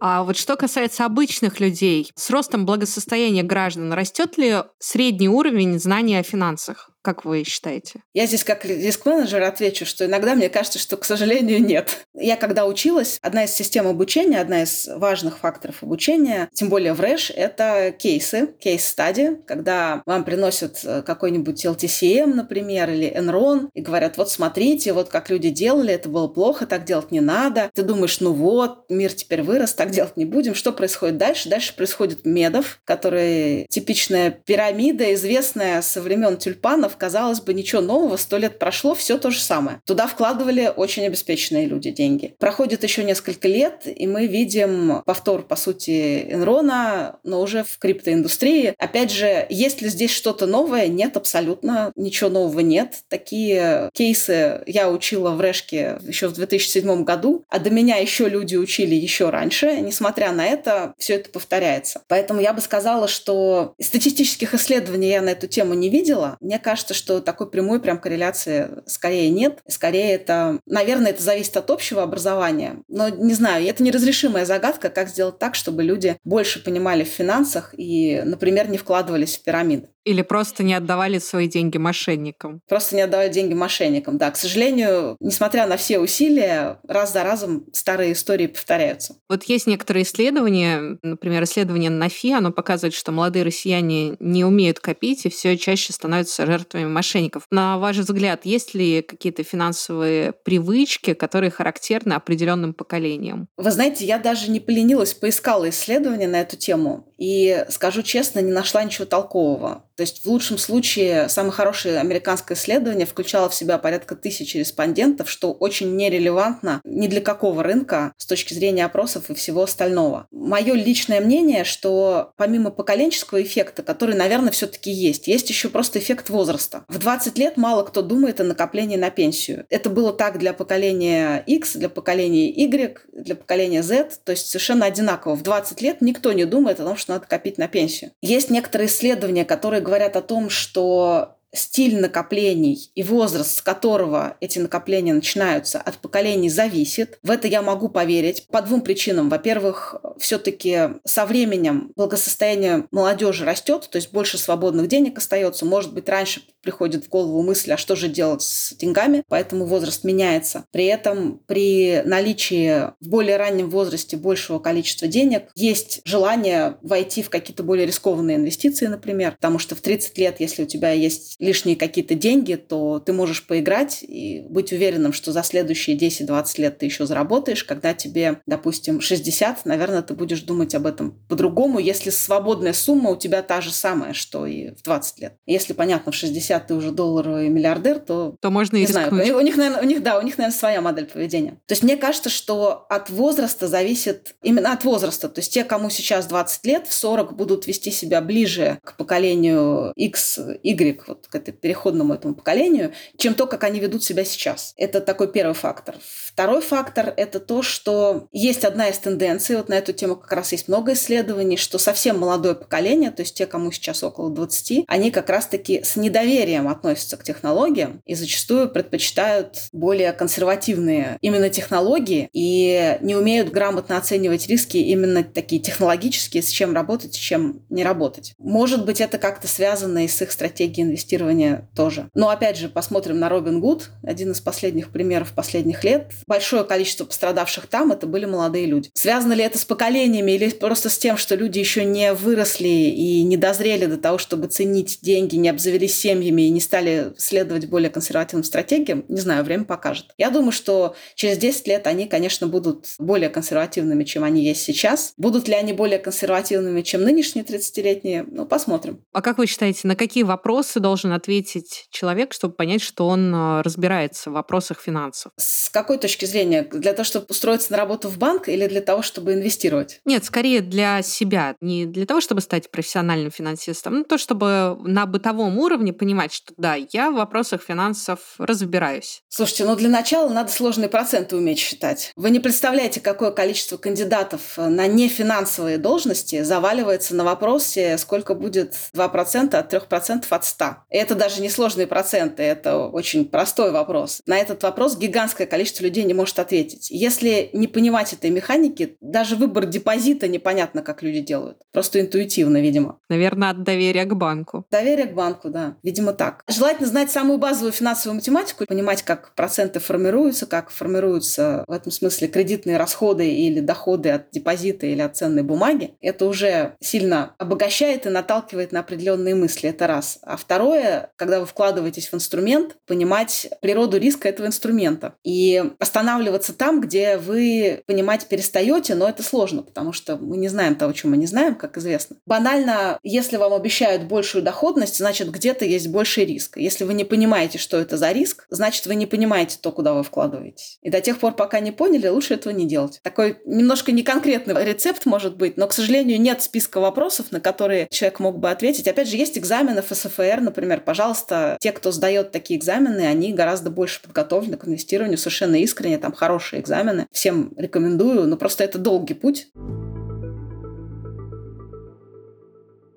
А 0.00 0.24
вот 0.24 0.38
что 0.38 0.56
касается 0.56 1.04
обычных 1.04 1.60
людей, 1.60 2.10
с 2.14 2.30
ростом 2.30 2.64
благосостояния 2.64 3.42
граждан 3.42 3.92
растет 3.92 4.38
ли 4.38 4.62
средний 4.78 5.28
уровень 5.28 5.78
знания 5.78 6.20
о 6.20 6.22
финансах? 6.22 6.89
Как 7.02 7.24
вы 7.24 7.44
считаете? 7.44 8.02
Я 8.12 8.26
здесь 8.26 8.44
как 8.44 8.64
риск-менеджер 8.64 9.42
отвечу, 9.42 9.86
что 9.86 10.04
иногда 10.04 10.34
мне 10.34 10.50
кажется, 10.50 10.78
что, 10.78 10.98
к 10.98 11.04
сожалению, 11.04 11.62
нет. 11.64 12.06
Я 12.14 12.36
когда 12.36 12.66
училась, 12.66 13.18
одна 13.22 13.44
из 13.44 13.52
систем 13.52 13.86
обучения, 13.86 14.38
одна 14.38 14.62
из 14.62 14.86
важных 14.86 15.38
факторов 15.38 15.82
обучения, 15.82 16.50
тем 16.52 16.68
более 16.68 16.92
в 16.92 17.00
РЭШ, 17.00 17.30
это 17.34 17.94
кейсы, 17.96 18.48
кейс-стади, 18.60 19.40
когда 19.46 20.02
вам 20.04 20.24
приносят 20.24 20.80
э, 20.84 21.00
какой-нибудь 21.00 21.64
LTCM, 21.64 22.34
например, 22.34 22.90
или 22.90 23.10
Enron, 23.10 23.70
и 23.72 23.80
говорят, 23.80 24.18
вот 24.18 24.30
смотрите, 24.30 24.92
вот 24.92 25.08
как 25.08 25.30
люди 25.30 25.48
делали, 25.48 25.94
это 25.94 26.10
было 26.10 26.28
плохо, 26.28 26.66
так 26.66 26.84
делать 26.84 27.10
не 27.12 27.20
надо. 27.20 27.70
Ты 27.74 27.82
думаешь, 27.82 28.20
ну 28.20 28.34
вот, 28.34 28.84
мир 28.90 29.12
теперь 29.12 29.42
вырос, 29.42 29.72
так 29.72 29.90
делать 29.90 30.18
не 30.18 30.26
будем. 30.26 30.54
Что 30.54 30.72
происходит 30.72 31.16
дальше? 31.16 31.48
Дальше 31.48 31.74
происходит 31.74 32.26
Медов, 32.26 32.80
который 32.84 33.66
типичная 33.70 34.30
пирамида, 34.30 35.14
известная 35.14 35.80
со 35.80 36.02
времен 36.02 36.36
тюльпанов, 36.36 36.89
миллионов, 36.90 36.96
казалось 36.96 37.40
бы, 37.40 37.54
ничего 37.54 37.80
нового, 37.80 38.16
сто 38.16 38.36
лет 38.38 38.58
прошло, 38.58 38.94
все 38.94 39.18
то 39.18 39.30
же 39.30 39.40
самое. 39.40 39.80
Туда 39.86 40.06
вкладывали 40.06 40.72
очень 40.74 41.06
обеспеченные 41.06 41.66
люди 41.66 41.90
деньги. 41.90 42.34
Проходит 42.38 42.82
еще 42.82 43.04
несколько 43.04 43.48
лет, 43.48 43.82
и 43.86 44.06
мы 44.06 44.26
видим 44.26 45.02
повтор, 45.04 45.42
по 45.42 45.56
сути, 45.56 46.26
Энрона, 46.30 47.18
но 47.24 47.40
уже 47.40 47.62
в 47.62 47.78
криптоиндустрии. 47.78 48.74
Опять 48.78 49.10
же, 49.10 49.46
есть 49.48 49.82
ли 49.82 49.88
здесь 49.88 50.10
что-то 50.10 50.46
новое? 50.46 50.88
Нет, 50.88 51.16
абсолютно. 51.16 51.92
Ничего 51.96 52.30
нового 52.30 52.60
нет. 52.60 52.94
Такие 53.08 53.90
кейсы 53.92 54.62
я 54.66 54.90
учила 54.90 55.30
в 55.30 55.40
Решке 55.40 55.98
еще 56.06 56.28
в 56.28 56.32
2007 56.34 57.04
году, 57.04 57.44
а 57.48 57.58
до 57.58 57.70
меня 57.70 57.96
еще 57.96 58.28
люди 58.28 58.56
учили 58.56 58.94
еще 58.94 59.30
раньше. 59.30 59.80
Несмотря 59.80 60.32
на 60.32 60.46
это, 60.46 60.94
все 60.98 61.14
это 61.14 61.30
повторяется. 61.30 62.02
Поэтому 62.08 62.40
я 62.40 62.52
бы 62.52 62.60
сказала, 62.60 63.08
что 63.08 63.74
статистических 63.80 64.54
исследований 64.54 65.08
я 65.08 65.22
на 65.22 65.30
эту 65.30 65.46
тему 65.46 65.74
не 65.74 65.88
видела. 65.88 66.36
Мне 66.40 66.58
кажется, 66.58 66.79
кажется, 66.80 66.94
что 66.94 67.20
такой 67.20 67.50
прямой 67.50 67.78
прям 67.78 67.98
корреляции 67.98 68.70
скорее 68.86 69.28
нет. 69.28 69.58
Скорее 69.68 70.14
это, 70.14 70.60
наверное, 70.64 71.10
это 71.10 71.22
зависит 71.22 71.54
от 71.58 71.70
общего 71.70 72.02
образования. 72.02 72.78
Но 72.88 73.10
не 73.10 73.34
знаю, 73.34 73.66
это 73.66 73.82
неразрешимая 73.82 74.46
загадка, 74.46 74.88
как 74.88 75.08
сделать 75.08 75.38
так, 75.38 75.54
чтобы 75.54 75.82
люди 75.82 76.16
больше 76.24 76.64
понимали 76.64 77.04
в 77.04 77.08
финансах 77.08 77.74
и, 77.76 78.22
например, 78.24 78.70
не 78.70 78.78
вкладывались 78.78 79.36
в 79.36 79.42
пирамиды. 79.42 79.88
Или 80.04 80.22
просто 80.22 80.62
не 80.62 80.72
отдавали 80.72 81.18
свои 81.18 81.46
деньги 81.46 81.76
мошенникам. 81.76 82.62
Просто 82.66 82.96
не 82.96 83.02
отдавали 83.02 83.28
деньги 83.28 83.52
мошенникам, 83.52 84.16
да. 84.16 84.30
К 84.30 84.36
сожалению, 84.36 85.16
несмотря 85.20 85.66
на 85.66 85.76
все 85.76 85.98
усилия, 85.98 86.78
раз 86.88 87.12
за 87.12 87.22
разом 87.22 87.66
старые 87.72 88.12
истории 88.12 88.46
повторяются. 88.46 89.16
Вот 89.28 89.44
есть 89.44 89.66
некоторые 89.66 90.04
исследования, 90.04 90.98
например, 91.02 91.44
исследование 91.44 91.90
НАФИ, 91.90 92.32
оно 92.32 92.50
показывает, 92.50 92.94
что 92.94 93.12
молодые 93.12 93.44
россияне 93.44 94.16
не 94.20 94.44
умеют 94.44 94.80
копить 94.80 95.26
и 95.26 95.30
все 95.30 95.58
чаще 95.58 95.92
становятся 95.92 96.46
жертвами 96.46 96.69
мошенников. 96.74 97.44
На 97.50 97.78
ваш 97.78 97.96
взгляд, 97.98 98.44
есть 98.44 98.74
ли 98.74 99.02
какие-то 99.02 99.42
финансовые 99.42 100.32
привычки, 100.32 101.14
которые 101.14 101.50
характерны 101.50 102.14
определенным 102.14 102.74
поколениям? 102.74 103.48
Вы 103.56 103.70
знаете, 103.70 104.04
я 104.04 104.18
даже 104.18 104.50
не 104.50 104.60
поленилась, 104.60 105.14
поискала 105.14 105.68
исследования 105.68 106.28
на 106.28 106.40
эту 106.40 106.56
тему 106.56 107.09
и, 107.20 107.66
скажу 107.68 108.02
честно, 108.02 108.40
не 108.40 108.50
нашла 108.50 108.82
ничего 108.82 109.04
толкового. 109.04 109.84
То 109.94 110.02
есть 110.02 110.24
в 110.24 110.30
лучшем 110.30 110.56
случае 110.56 111.28
самое 111.28 111.52
хорошее 111.52 111.98
американское 111.98 112.56
исследование 112.56 113.04
включало 113.04 113.50
в 113.50 113.54
себя 113.54 113.76
порядка 113.76 114.16
тысячи 114.16 114.56
респондентов, 114.56 115.28
что 115.28 115.52
очень 115.52 115.94
нерелевантно 115.96 116.80
ни 116.84 117.06
для 117.08 117.20
какого 117.20 117.62
рынка 117.62 118.14
с 118.16 118.24
точки 118.24 118.54
зрения 118.54 118.86
опросов 118.86 119.28
и 119.28 119.34
всего 119.34 119.62
остального. 119.64 120.26
Мое 120.30 120.72
личное 120.72 121.20
мнение, 121.20 121.64
что 121.64 122.32
помимо 122.38 122.70
поколенческого 122.70 123.42
эффекта, 123.42 123.82
который, 123.82 124.14
наверное, 124.14 124.50
все-таки 124.50 124.90
есть, 124.90 125.28
есть 125.28 125.50
еще 125.50 125.68
просто 125.68 125.98
эффект 125.98 126.30
возраста. 126.30 126.84
В 126.88 126.96
20 126.96 127.36
лет 127.36 127.58
мало 127.58 127.82
кто 127.82 128.00
думает 128.00 128.40
о 128.40 128.44
накоплении 128.44 128.96
на 128.96 129.10
пенсию. 129.10 129.66
Это 129.68 129.90
было 129.90 130.14
так 130.14 130.38
для 130.38 130.54
поколения 130.54 131.44
X, 131.46 131.76
для 131.76 131.90
поколения 131.90 132.48
Y, 132.48 132.96
для 133.12 133.34
поколения 133.34 133.82
Z, 133.82 134.08
то 134.24 134.32
есть 134.32 134.46
совершенно 134.46 134.86
одинаково. 134.86 135.34
В 135.34 135.42
20 135.42 135.82
лет 135.82 136.00
никто 136.00 136.32
не 136.32 136.46
думает 136.46 136.80
о 136.80 136.84
том, 136.84 136.96
что 136.96 137.09
надо 137.10 137.26
копить 137.26 137.58
на 137.58 137.68
пенсию. 137.68 138.12
Есть 138.22 138.50
некоторые 138.50 138.88
исследования, 138.88 139.44
которые 139.44 139.82
говорят 139.82 140.16
о 140.16 140.22
том, 140.22 140.50
что 140.50 141.36
стиль 141.52 142.00
накоплений 142.00 142.90
и 142.94 143.02
возраст, 143.02 143.56
с 143.56 143.62
которого 143.62 144.36
эти 144.40 144.58
накопления 144.58 145.12
начинаются, 145.12 145.80
от 145.80 145.98
поколений 145.98 146.48
зависит. 146.48 147.18
В 147.22 147.30
это 147.30 147.48
я 147.48 147.62
могу 147.62 147.88
поверить 147.88 148.46
по 148.48 148.62
двум 148.62 148.82
причинам. 148.82 149.28
Во-первых, 149.28 149.96
все-таки 150.18 150.90
со 151.04 151.26
временем 151.26 151.92
благосостояние 151.96 152.86
молодежи 152.90 153.44
растет, 153.44 153.88
то 153.90 153.96
есть 153.96 154.12
больше 154.12 154.38
свободных 154.38 154.86
денег 154.88 155.18
остается. 155.18 155.64
Может 155.64 155.92
быть, 155.92 156.08
раньше 156.08 156.42
приходит 156.62 157.04
в 157.04 157.08
голову 157.08 157.42
мысль, 157.42 157.72
а 157.72 157.76
что 157.76 157.96
же 157.96 158.08
делать 158.08 158.42
с 158.42 158.74
деньгами, 158.74 159.22
поэтому 159.28 159.66
возраст 159.66 160.04
меняется. 160.04 160.64
При 160.72 160.86
этом 160.86 161.40
при 161.46 162.02
наличии 162.04 162.90
в 163.00 163.08
более 163.08 163.36
раннем 163.36 163.70
возрасте 163.70 164.16
большего 164.16 164.58
количества 164.58 165.08
денег 165.08 165.44
есть 165.54 166.00
желание 166.04 166.76
войти 166.82 167.22
в 167.22 167.30
какие-то 167.30 167.62
более 167.62 167.86
рискованные 167.86 168.36
инвестиции, 168.36 168.86
например, 168.86 169.32
потому 169.32 169.58
что 169.58 169.74
в 169.74 169.80
30 169.80 170.18
лет, 170.18 170.36
если 170.40 170.64
у 170.64 170.66
тебя 170.66 170.90
есть 170.92 171.36
лишние 171.38 171.76
какие-то 171.76 172.14
деньги, 172.14 172.54
то 172.54 173.00
ты 173.00 173.12
можешь 173.12 173.46
поиграть 173.46 174.02
и 174.02 174.44
быть 174.48 174.72
уверенным, 174.72 175.12
что 175.12 175.32
за 175.32 175.42
следующие 175.42 175.96
10-20 175.96 176.60
лет 176.60 176.78
ты 176.78 176.86
еще 176.86 177.06
заработаешь. 177.06 177.64
Когда 177.64 177.94
тебе, 177.94 178.40
допустим, 178.46 179.00
60, 179.00 179.64
наверное, 179.64 180.02
ты 180.02 180.14
будешь 180.14 180.42
думать 180.42 180.74
об 180.74 180.86
этом 180.86 181.18
по-другому, 181.28 181.78
если 181.78 182.10
свободная 182.10 182.72
сумма 182.72 183.10
у 183.10 183.16
тебя 183.16 183.42
та 183.42 183.60
же 183.60 183.72
самая, 183.72 184.12
что 184.12 184.46
и 184.46 184.74
в 184.74 184.82
20 184.82 185.20
лет. 185.20 185.36
Если, 185.46 185.72
понятно, 185.72 186.12
в 186.12 186.14
60 186.14 186.49
ты 186.58 186.74
уже 186.74 186.90
долларовый 186.90 187.48
миллиардер, 187.48 188.00
то... 188.00 188.34
То 188.40 188.50
можно 188.50 188.76
и 188.76 188.80
не 188.80 188.86
знаю, 188.86 189.12
у 189.12 189.40
них, 189.40 189.56
наверное, 189.56 189.82
у 189.82 189.84
них, 189.84 190.02
да, 190.02 190.18
у 190.18 190.22
них, 190.22 190.38
наверное, 190.38 190.58
своя 190.58 190.80
модель 190.80 191.06
поведения. 191.06 191.52
То 191.66 191.72
есть 191.72 191.82
мне 191.82 191.96
кажется, 191.96 192.30
что 192.30 192.86
от 192.88 193.10
возраста 193.10 193.68
зависит... 193.68 194.34
Именно 194.42 194.72
от 194.72 194.84
возраста. 194.84 195.28
То 195.28 195.40
есть 195.40 195.52
те, 195.52 195.64
кому 195.64 195.90
сейчас 195.90 196.26
20 196.26 196.66
лет, 196.66 196.86
в 196.86 196.94
40 196.94 197.36
будут 197.36 197.66
вести 197.66 197.90
себя 197.90 198.20
ближе 198.20 198.78
к 198.82 198.96
поколению 198.96 199.92
X, 199.94 200.40
Y, 200.62 201.04
вот 201.06 201.26
к 201.28 201.34
этой 201.34 201.52
переходному 201.52 202.14
этому 202.14 202.34
поколению, 202.34 202.92
чем 203.16 203.34
то, 203.34 203.46
как 203.46 203.64
они 203.64 203.78
ведут 203.78 204.02
себя 204.02 204.24
сейчас. 204.24 204.74
Это 204.76 205.00
такой 205.00 205.30
первый 205.30 205.54
фактор. 205.54 205.96
Второй 206.40 206.62
фактор– 206.62 207.12
это 207.18 207.38
то, 207.38 207.60
что 207.60 208.26
есть 208.32 208.64
одна 208.64 208.88
из 208.88 208.96
тенденций, 208.96 209.58
вот 209.58 209.68
на 209.68 209.74
эту 209.74 209.92
тему 209.92 210.16
как 210.16 210.32
раз 210.32 210.52
есть 210.52 210.68
много 210.68 210.94
исследований, 210.94 211.58
что 211.58 211.76
совсем 211.76 212.18
молодое 212.18 212.54
поколение, 212.54 213.10
то 213.10 213.20
есть 213.20 213.34
те, 213.34 213.44
кому 213.44 213.70
сейчас 213.70 214.02
около 214.02 214.30
20, 214.30 214.84
они 214.88 215.10
как 215.10 215.28
раз-таки 215.28 215.82
с 215.84 215.96
недоверием 215.96 216.66
относятся 216.66 217.18
к 217.18 217.24
технологиям 217.24 218.00
и 218.06 218.14
зачастую 218.14 218.70
предпочитают 218.70 219.64
более 219.72 220.14
консервативные 220.14 221.18
именно 221.20 221.50
технологии 221.50 222.30
и 222.32 222.96
не 223.02 223.16
умеют 223.16 223.50
грамотно 223.50 223.98
оценивать 223.98 224.46
риски 224.46 224.78
именно 224.78 225.22
такие 225.22 225.60
технологические, 225.60 226.42
с 226.42 226.48
чем 226.48 226.74
работать, 226.74 227.16
с 227.16 227.18
чем 227.18 227.66
не 227.68 227.84
работать. 227.84 228.32
Может 228.38 228.86
быть, 228.86 229.02
это 229.02 229.18
как-то 229.18 229.46
связано 229.46 230.06
и 230.06 230.08
с 230.08 230.22
их 230.22 230.32
стратегией 230.32 230.86
инвестирования 230.86 231.68
тоже. 231.76 232.08
Но 232.14 232.30
опять 232.30 232.56
же, 232.56 232.70
посмотрим 232.70 233.18
на 233.18 233.28
Робин 233.28 233.60
Гуд, 233.60 233.90
один 234.02 234.30
из 234.30 234.40
последних 234.40 234.88
примеров 234.90 235.34
последних 235.34 235.84
лет 235.84 236.14
большое 236.30 236.62
количество 236.62 237.04
пострадавших 237.04 237.66
там 237.66 237.90
это 237.90 238.06
были 238.06 238.24
молодые 238.24 238.66
люди. 238.66 238.88
Связано 238.94 239.32
ли 239.32 239.42
это 239.42 239.58
с 239.58 239.64
поколениями 239.64 240.30
или 240.30 240.48
просто 240.50 240.88
с 240.88 240.96
тем, 240.96 241.16
что 241.16 241.34
люди 241.34 241.58
еще 241.58 241.84
не 241.84 242.14
выросли 242.14 242.68
и 242.68 243.24
не 243.24 243.36
дозрели 243.36 243.86
до 243.86 243.96
того, 243.96 244.18
чтобы 244.18 244.46
ценить 244.46 245.00
деньги, 245.02 245.34
не 245.34 245.48
обзавелись 245.48 245.98
семьями 245.98 246.42
и 246.42 246.50
не 246.50 246.60
стали 246.60 247.12
следовать 247.18 247.66
более 247.66 247.90
консервативным 247.90 248.44
стратегиям? 248.44 249.04
Не 249.08 249.20
знаю, 249.20 249.42
время 249.42 249.64
покажет. 249.64 250.14
Я 250.18 250.30
думаю, 250.30 250.52
что 250.52 250.94
через 251.16 251.36
10 251.36 251.66
лет 251.66 251.88
они, 251.88 252.06
конечно, 252.06 252.46
будут 252.46 252.86
более 253.00 253.28
консервативными, 253.28 254.04
чем 254.04 254.22
они 254.22 254.44
есть 254.44 254.62
сейчас. 254.62 255.14
Будут 255.16 255.48
ли 255.48 255.54
они 255.54 255.72
более 255.72 255.98
консервативными, 255.98 256.82
чем 256.82 257.02
нынешние 257.02 257.44
30-летние? 257.44 258.24
Ну, 258.30 258.46
посмотрим. 258.46 259.04
А 259.12 259.20
как 259.20 259.38
вы 259.38 259.48
считаете, 259.48 259.88
на 259.88 259.96
какие 259.96 260.22
вопросы 260.22 260.78
должен 260.78 261.10
ответить 261.10 261.88
человек, 261.90 262.32
чтобы 262.32 262.54
понять, 262.54 262.82
что 262.82 263.08
он 263.08 263.34
э, 263.34 263.62
разбирается 263.62 264.30
в 264.30 264.34
вопросах 264.34 264.80
финансов? 264.80 265.32
С 265.36 265.68
какой 265.70 265.98
точки 265.98 266.19
точки 266.20 266.24
зрения? 266.26 266.62
Для 266.62 266.92
того, 266.92 267.04
чтобы 267.04 267.26
устроиться 267.28 267.72
на 267.72 267.78
работу 267.78 268.08
в 268.08 268.18
банк 268.18 268.48
или 268.48 268.66
для 268.66 268.80
того, 268.80 269.02
чтобы 269.02 269.34
инвестировать? 269.34 270.00
Нет, 270.04 270.24
скорее 270.24 270.60
для 270.60 271.02
себя. 271.02 271.56
Не 271.60 271.86
для 271.86 272.06
того, 272.06 272.20
чтобы 272.20 272.40
стать 272.40 272.70
профессиональным 272.70 273.30
финансистом, 273.30 273.98
но 273.98 274.04
то, 274.04 274.18
чтобы 274.18 274.76
на 274.84 275.06
бытовом 275.06 275.58
уровне 275.58 275.92
понимать, 275.92 276.32
что 276.32 276.52
да, 276.56 276.76
я 276.92 277.10
в 277.10 277.14
вопросах 277.14 277.62
финансов 277.62 278.34
разбираюсь. 278.38 279.22
Слушайте, 279.28 279.64
ну 279.64 279.76
для 279.76 279.88
начала 279.88 280.28
надо 280.28 280.52
сложные 280.52 280.88
проценты 280.88 281.36
уметь 281.36 281.58
считать. 281.58 282.12
Вы 282.16 282.30
не 282.30 282.40
представляете, 282.40 283.00
какое 283.00 283.30
количество 283.30 283.76
кандидатов 283.76 284.56
на 284.56 284.86
нефинансовые 284.86 285.78
должности 285.78 286.42
заваливается 286.42 287.14
на 287.14 287.24
вопросе, 287.24 287.96
сколько 287.98 288.34
будет 288.34 288.74
2% 288.94 289.54
от 289.54 289.74
3% 289.74 290.24
от 290.28 290.44
100. 290.44 290.64
И 290.90 290.96
это 290.96 291.14
даже 291.14 291.40
не 291.40 291.48
сложные 291.48 291.86
проценты, 291.86 292.42
это 292.42 292.78
очень 292.78 293.24
простой 293.24 293.70
вопрос. 293.70 294.20
На 294.26 294.38
этот 294.38 294.62
вопрос 294.62 294.96
гигантское 294.96 295.46
количество 295.46 295.84
людей 295.84 295.99
людей 296.00 296.06
не 296.06 296.14
может 296.14 296.38
ответить. 296.38 296.90
Если 296.90 297.50
не 297.52 297.66
понимать 297.66 298.12
этой 298.12 298.30
механики, 298.30 298.96
даже 299.00 299.36
выбор 299.36 299.66
депозита 299.66 300.28
непонятно, 300.28 300.82
как 300.82 301.02
люди 301.02 301.20
делают. 301.20 301.58
Просто 301.72 302.00
интуитивно, 302.00 302.60
видимо. 302.60 302.98
Наверное, 303.08 303.50
от 303.50 303.62
доверия 303.62 304.04
к 304.04 304.14
банку. 304.14 304.64
Доверие 304.70 305.06
к 305.06 305.14
банку, 305.14 305.50
да. 305.50 305.76
Видимо, 305.82 306.12
так. 306.12 306.42
Желательно 306.48 306.88
знать 306.88 307.10
самую 307.10 307.38
базовую 307.38 307.72
финансовую 307.72 308.16
математику, 308.16 308.64
понимать, 308.66 309.02
как 309.02 309.34
проценты 309.34 309.80
формируются, 309.80 310.46
как 310.46 310.70
формируются 310.70 311.64
в 311.66 311.72
этом 311.72 311.92
смысле 311.92 312.28
кредитные 312.28 312.76
расходы 312.76 313.28
или 313.28 313.60
доходы 313.60 314.10
от 314.10 314.30
депозита 314.30 314.86
или 314.86 315.00
от 315.00 315.16
ценной 315.16 315.42
бумаги. 315.42 315.94
Это 316.00 316.26
уже 316.26 316.74
сильно 316.80 317.34
обогащает 317.38 318.06
и 318.06 318.10
наталкивает 318.10 318.72
на 318.72 318.80
определенные 318.80 319.34
мысли. 319.34 319.68
Это 319.68 319.86
раз. 319.86 320.18
А 320.22 320.36
второе, 320.36 321.10
когда 321.16 321.40
вы 321.40 321.46
вкладываетесь 321.46 322.08
в 322.08 322.14
инструмент, 322.14 322.76
понимать 322.86 323.48
природу 323.60 323.98
риска 323.98 324.28
этого 324.28 324.46
инструмента. 324.46 325.14
И 325.24 325.62
останавливаться 325.90 326.52
там, 326.52 326.80
где 326.80 327.16
вы 327.16 327.82
понимать 327.86 328.26
перестаете, 328.26 328.94
но 328.94 329.08
это 329.08 329.24
сложно, 329.24 329.62
потому 329.62 329.92
что 329.92 330.16
мы 330.16 330.36
не 330.36 330.48
знаем 330.48 330.76
того, 330.76 330.92
чем 330.92 331.10
мы 331.10 331.16
не 331.16 331.26
знаем, 331.26 331.56
как 331.56 331.76
известно. 331.78 332.16
Банально, 332.26 332.98
если 333.02 333.36
вам 333.36 333.52
обещают 333.52 334.04
большую 334.04 334.42
доходность, 334.42 334.98
значит, 334.98 335.30
где-то 335.30 335.64
есть 335.64 335.88
больший 335.88 336.24
риск. 336.24 336.56
Если 336.56 336.84
вы 336.84 336.94
не 336.94 337.04
понимаете, 337.04 337.58
что 337.58 337.76
это 337.76 337.96
за 337.96 338.12
риск, 338.12 338.46
значит, 338.50 338.86
вы 338.86 338.94
не 338.94 339.06
понимаете 339.06 339.58
то, 339.60 339.72
куда 339.72 339.92
вы 339.92 340.04
вкладываетесь. 340.04 340.78
И 340.82 340.90
до 340.90 341.00
тех 341.00 341.18
пор, 341.18 341.34
пока 341.34 341.58
не 341.58 341.72
поняли, 341.72 342.06
лучше 342.06 342.34
этого 342.34 342.52
не 342.52 342.66
делать. 342.66 343.00
Такой 343.02 343.38
немножко 343.44 343.90
неконкретный 343.90 344.64
рецепт 344.64 345.06
может 345.06 345.36
быть, 345.36 345.56
но, 345.56 345.66
к 345.66 345.72
сожалению, 345.72 346.20
нет 346.20 346.40
списка 346.40 346.78
вопросов, 346.80 347.32
на 347.32 347.40
которые 347.40 347.88
человек 347.90 348.20
мог 348.20 348.38
бы 348.38 348.50
ответить. 348.50 348.86
Опять 348.86 349.08
же, 349.08 349.16
есть 349.16 349.36
экзамены 349.36 349.82
ФСФР, 349.82 350.40
например. 350.40 350.82
Пожалуйста, 350.82 351.56
те, 351.60 351.72
кто 351.72 351.90
сдает 351.90 352.30
такие 352.30 352.60
экзамены, 352.60 353.00
они 353.00 353.32
гораздо 353.32 353.70
больше 353.70 354.00
подготовлены 354.00 354.56
к 354.56 354.68
инвестированию, 354.68 355.18
совершенно 355.18 355.56
искренне 355.56 355.79
искренне, 355.80 355.98
там 355.98 356.12
хорошие 356.12 356.60
экзамены. 356.60 357.06
Всем 357.10 357.52
рекомендую, 357.56 358.26
но 358.26 358.36
просто 358.36 358.64
это 358.64 358.78
долгий 358.78 359.14
путь. 359.14 359.48